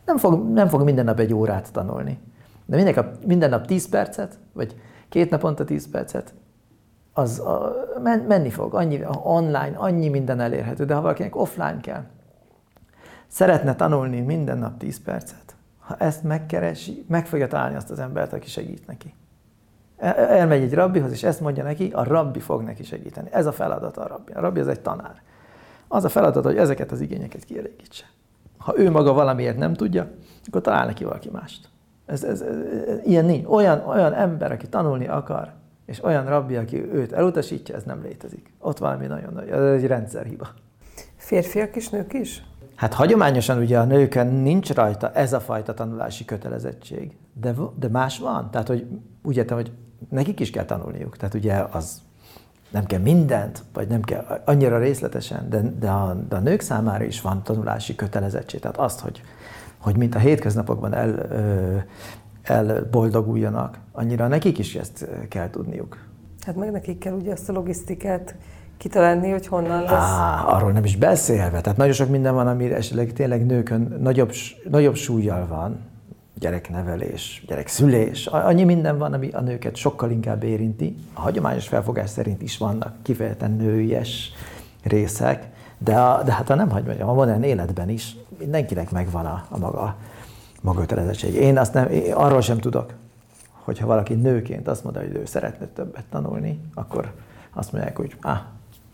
[0.04, 2.18] Nem fog, nem fog minden nap egy órát tanulni.
[2.66, 4.76] De minden nap, minden nap 10 percet, vagy
[5.08, 6.34] két naponta 10 percet,
[7.12, 8.74] az a, men, menni fog.
[8.74, 12.02] Annyi, online, annyi minden elérhető, de ha valakinek offline kell,
[13.26, 18.32] szeretne tanulni minden nap 10 percet, ha ezt megkeresi, meg fogja találni azt az embert,
[18.32, 19.14] aki segít neki.
[19.96, 23.28] Elmegy egy rabbihoz, és ezt mondja neki, a rabbi fog neki segíteni.
[23.32, 24.32] Ez a feladata a rabbi.
[24.32, 25.22] A rabbi az egy tanár.
[25.88, 28.04] Az a feladat, hogy ezeket az igényeket kielégítse.
[28.58, 30.10] Ha ő maga valamiért nem tudja,
[30.46, 31.68] akkor talál neki valaki mást.
[32.06, 32.56] Ez, ez, ez,
[32.88, 33.46] ez, ilyen nincs.
[33.46, 35.52] Olyan, olyan ember, aki tanulni akar,
[35.86, 38.52] és olyan rabbi, aki őt elutasítja, ez nem létezik.
[38.58, 40.48] Ott valami nagyon nagy, ez egy rendszerhiba.
[41.16, 42.42] Férfiak és nők is?
[42.76, 48.18] Hát hagyományosan ugye a nőken nincs rajta ez a fajta tanulási kötelezettség, de, de más
[48.18, 48.50] van.
[48.50, 48.86] Tehát, hogy
[49.22, 49.72] úgy értem, hogy
[50.08, 51.16] nekik is kell tanulniuk.
[51.16, 52.00] Tehát ugye az
[52.70, 57.04] nem kell mindent, vagy nem kell annyira részletesen, de, de, a, de a nők számára
[57.04, 58.60] is van tanulási kötelezettség.
[58.60, 59.22] Tehát azt, hogy,
[59.78, 61.76] hogy mint a hétköznapokban el, ö,
[62.42, 65.98] elboldoguljanak, annyira nekik is ezt kell tudniuk.
[66.40, 68.34] Hát meg nekik kell ugye ezt a logisztikát
[68.78, 69.92] kitalálni, hogy honnan lesz.
[69.92, 71.60] Á, arról nem is beszélve.
[71.60, 74.32] Tehát nagyon sok minden van, ami esetleg tényleg nőkön nagyobb,
[74.70, 75.78] nagyobb súlyjal van,
[76.38, 80.96] gyereknevelés, gyerekszülés, annyi minden van, ami a nőket sokkal inkább érinti.
[81.14, 84.32] A hagyományos felfogás szerint is vannak kifejezetten nőies
[84.82, 85.46] részek,
[85.78, 89.58] de, a, de hát a nem hagyományos, a modern életben is mindenkinek megvan a, a
[89.58, 89.96] maga,
[90.60, 91.34] maga kötelezettség.
[91.34, 92.92] Én azt nem, én arról sem tudok,
[93.50, 97.12] hogyha valaki nőként azt mondja, hogy ő szeretne többet tanulni, akkor
[97.52, 98.38] azt mondják, hogy ah,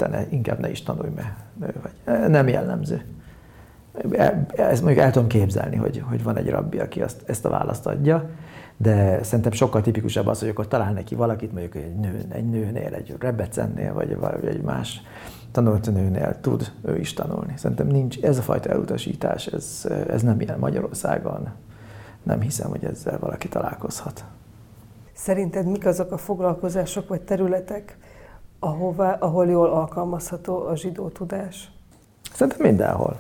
[0.03, 2.29] te ne, inkább ne is tanulj, mert nő vagy.
[2.31, 3.05] Nem jellemző.
[4.57, 7.87] Ezt mondjuk el tudom képzelni, hogy, hogy van egy rabbi, aki azt, ezt a választ
[7.87, 8.31] adja,
[8.77, 12.95] de szerintem sokkal tipikusabb az, hogy akkor talál neki valakit, mondjuk egy, nő, egy nőnél,
[12.95, 15.03] egy rebecennél, vagy, vagy egy más
[15.51, 17.53] tanult nőnél tud ő is tanulni.
[17.57, 21.49] Szerintem nincs ez a fajta elutasítás, ez, ez nem ilyen Magyarországon.
[22.23, 24.25] Nem hiszem, hogy ezzel valaki találkozhat.
[25.13, 27.97] Szerinted mik azok a foglalkozások vagy területek,
[28.65, 31.71] ahová, ahol jól alkalmazható a zsidó tudás?
[32.33, 33.19] Szerintem mindenhol.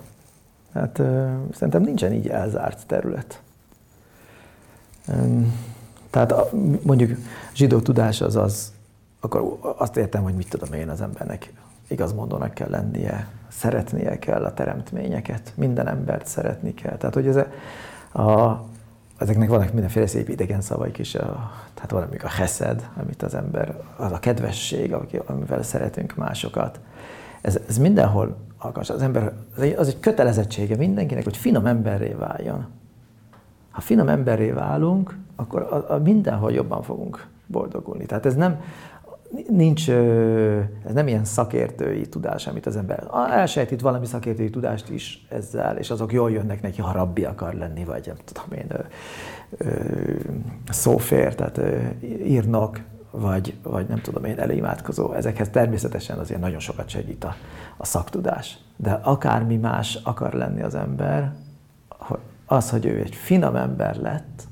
[0.74, 3.42] Hát ö, szerintem nincsen így elzárt terület.
[6.10, 6.48] Tehát a,
[6.82, 7.18] mondjuk
[7.54, 8.72] zsidó tudás az az,
[9.20, 11.52] akkor azt értem, hogy mit tudom én az embernek
[11.88, 16.96] igazmondónak kell lennie, szeretnie kell a teremtményeket, minden embert szeretni kell.
[16.96, 17.36] Tehát, hogy ez
[18.22, 18.64] a
[19.22, 23.76] ezeknek vannak mindenféle szép idegen szavaik is, a, tehát valami a heszed, amit az ember,
[23.96, 24.94] az a kedvesség,
[25.26, 26.80] amivel szeretünk másokat.
[27.40, 28.90] Ez, ez mindenhol alkalmas.
[28.90, 29.32] Az ember,
[29.76, 32.66] az egy kötelezettsége mindenkinek, hogy finom emberré váljon.
[33.70, 38.06] Ha finom emberré válunk, akkor a, a mindenhol jobban fogunk boldogulni.
[38.06, 38.60] Tehát ez nem,
[39.48, 45.76] nincs, ez nem ilyen szakértői tudás, amit az ember elsejtít valami szakértői tudást is ezzel,
[45.76, 48.72] és azok jól jönnek neki, ha rabbi akar lenni, vagy nem tudom én,
[50.70, 51.60] szófér, tehát
[52.24, 55.12] írnak, vagy, vagy nem tudom én, előimádkozó.
[55.12, 57.34] Ezekhez természetesen azért nagyon sokat segít a,
[57.76, 58.58] a szaktudás.
[58.76, 61.32] De akármi más akar lenni az ember,
[62.46, 64.42] az, hogy ő egy finom ember lett,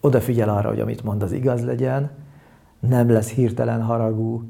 [0.00, 2.10] odafigyel arra, hogy amit mond, az igaz legyen,
[2.80, 4.42] nem lesz hirtelen haragú,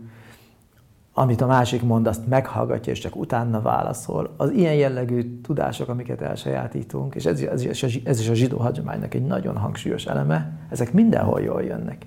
[1.12, 4.35] amit a másik mond, azt meghallgatja, és csak utána válaszol.
[4.37, 7.64] Az ilyen jellegű tudások, amiket elsajátítunk, és ez, ez,
[8.05, 12.07] ez is a zsidó hagyománynak egy nagyon hangsúlyos eleme, ezek mindenhol jól jönnek.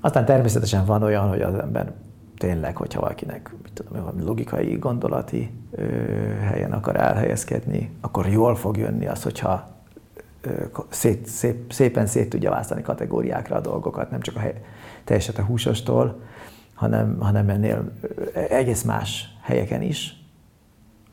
[0.00, 1.92] Aztán természetesen van olyan, hogy az ember
[2.38, 5.82] tényleg, hogyha valakinek mit tudom, valami logikai, gondolati ö,
[6.40, 9.68] helyen akar elhelyezkedni, akkor jól fog jönni az, hogyha
[10.40, 10.50] ö,
[10.88, 14.62] szét, szép, szépen szét tudja választani kategóriákra a dolgokat, nem csak a hely,
[15.06, 16.20] teljesen a húsostól,
[16.74, 17.92] hanem, hanem ennél
[18.48, 20.24] egész más helyeken is.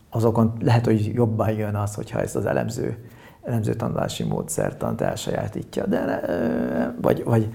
[0.09, 3.09] Azokon lehet, hogy jobban jön az, hogyha ezt az elemző,
[3.43, 6.21] elemző tanulási módszertant elsajátítja, de
[7.01, 7.53] vagy, vagy,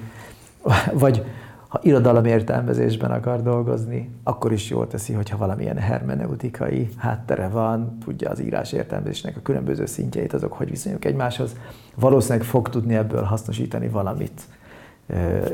[0.92, 1.24] vagy
[1.68, 8.30] ha irodalom értelmezésben akar dolgozni, akkor is jól teszi, hogyha valamilyen hermeneutikai háttere van, tudja
[8.30, 11.56] az írás értelmezésnek a különböző szintjeit, azok hogy viszonyulnak egymáshoz.
[11.94, 14.42] Valószínűleg fog tudni ebből hasznosítani valamit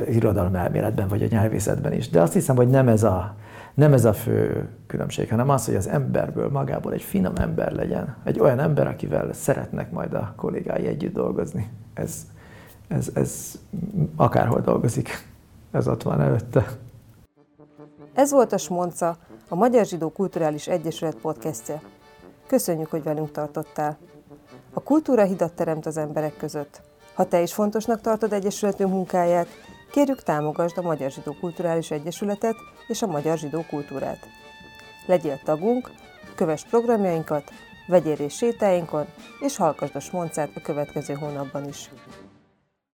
[0.09, 2.09] irodalom elméletben vagy a nyelvészetben is.
[2.09, 3.35] De azt hiszem, hogy nem ez a,
[3.75, 8.17] nem ez a fő különbség, hanem az, hogy az emberből magából egy finom ember legyen.
[8.25, 11.71] Egy olyan ember, akivel szeretnek majd a kollégái együtt dolgozni.
[11.95, 12.27] Ez,
[12.89, 13.59] ez, ez
[14.17, 15.27] akárhol dolgozik,
[15.71, 16.67] ez ott van előtte.
[18.15, 19.17] Ez volt a Smonca,
[19.49, 21.81] a Magyar Zsidó Kulturális Egyesület podcastje.
[22.47, 23.97] Köszönjük, hogy velünk tartottál.
[24.73, 26.83] A kultúra hidat teremt az emberek között.
[27.15, 29.49] Ha te is fontosnak tartod Egyesületünk munkáját,
[29.91, 32.57] kérjük támogasd a Magyar Zsidó Kulturális Egyesületet
[32.87, 34.27] és a Magyar Zsidó Kultúrát.
[35.07, 35.91] Legyél tagunk,
[36.35, 37.51] kövess programjainkat,
[37.87, 39.07] vegyél részt sétáinkon,
[39.41, 41.91] és hallgass a Smoncát a következő hónapban is.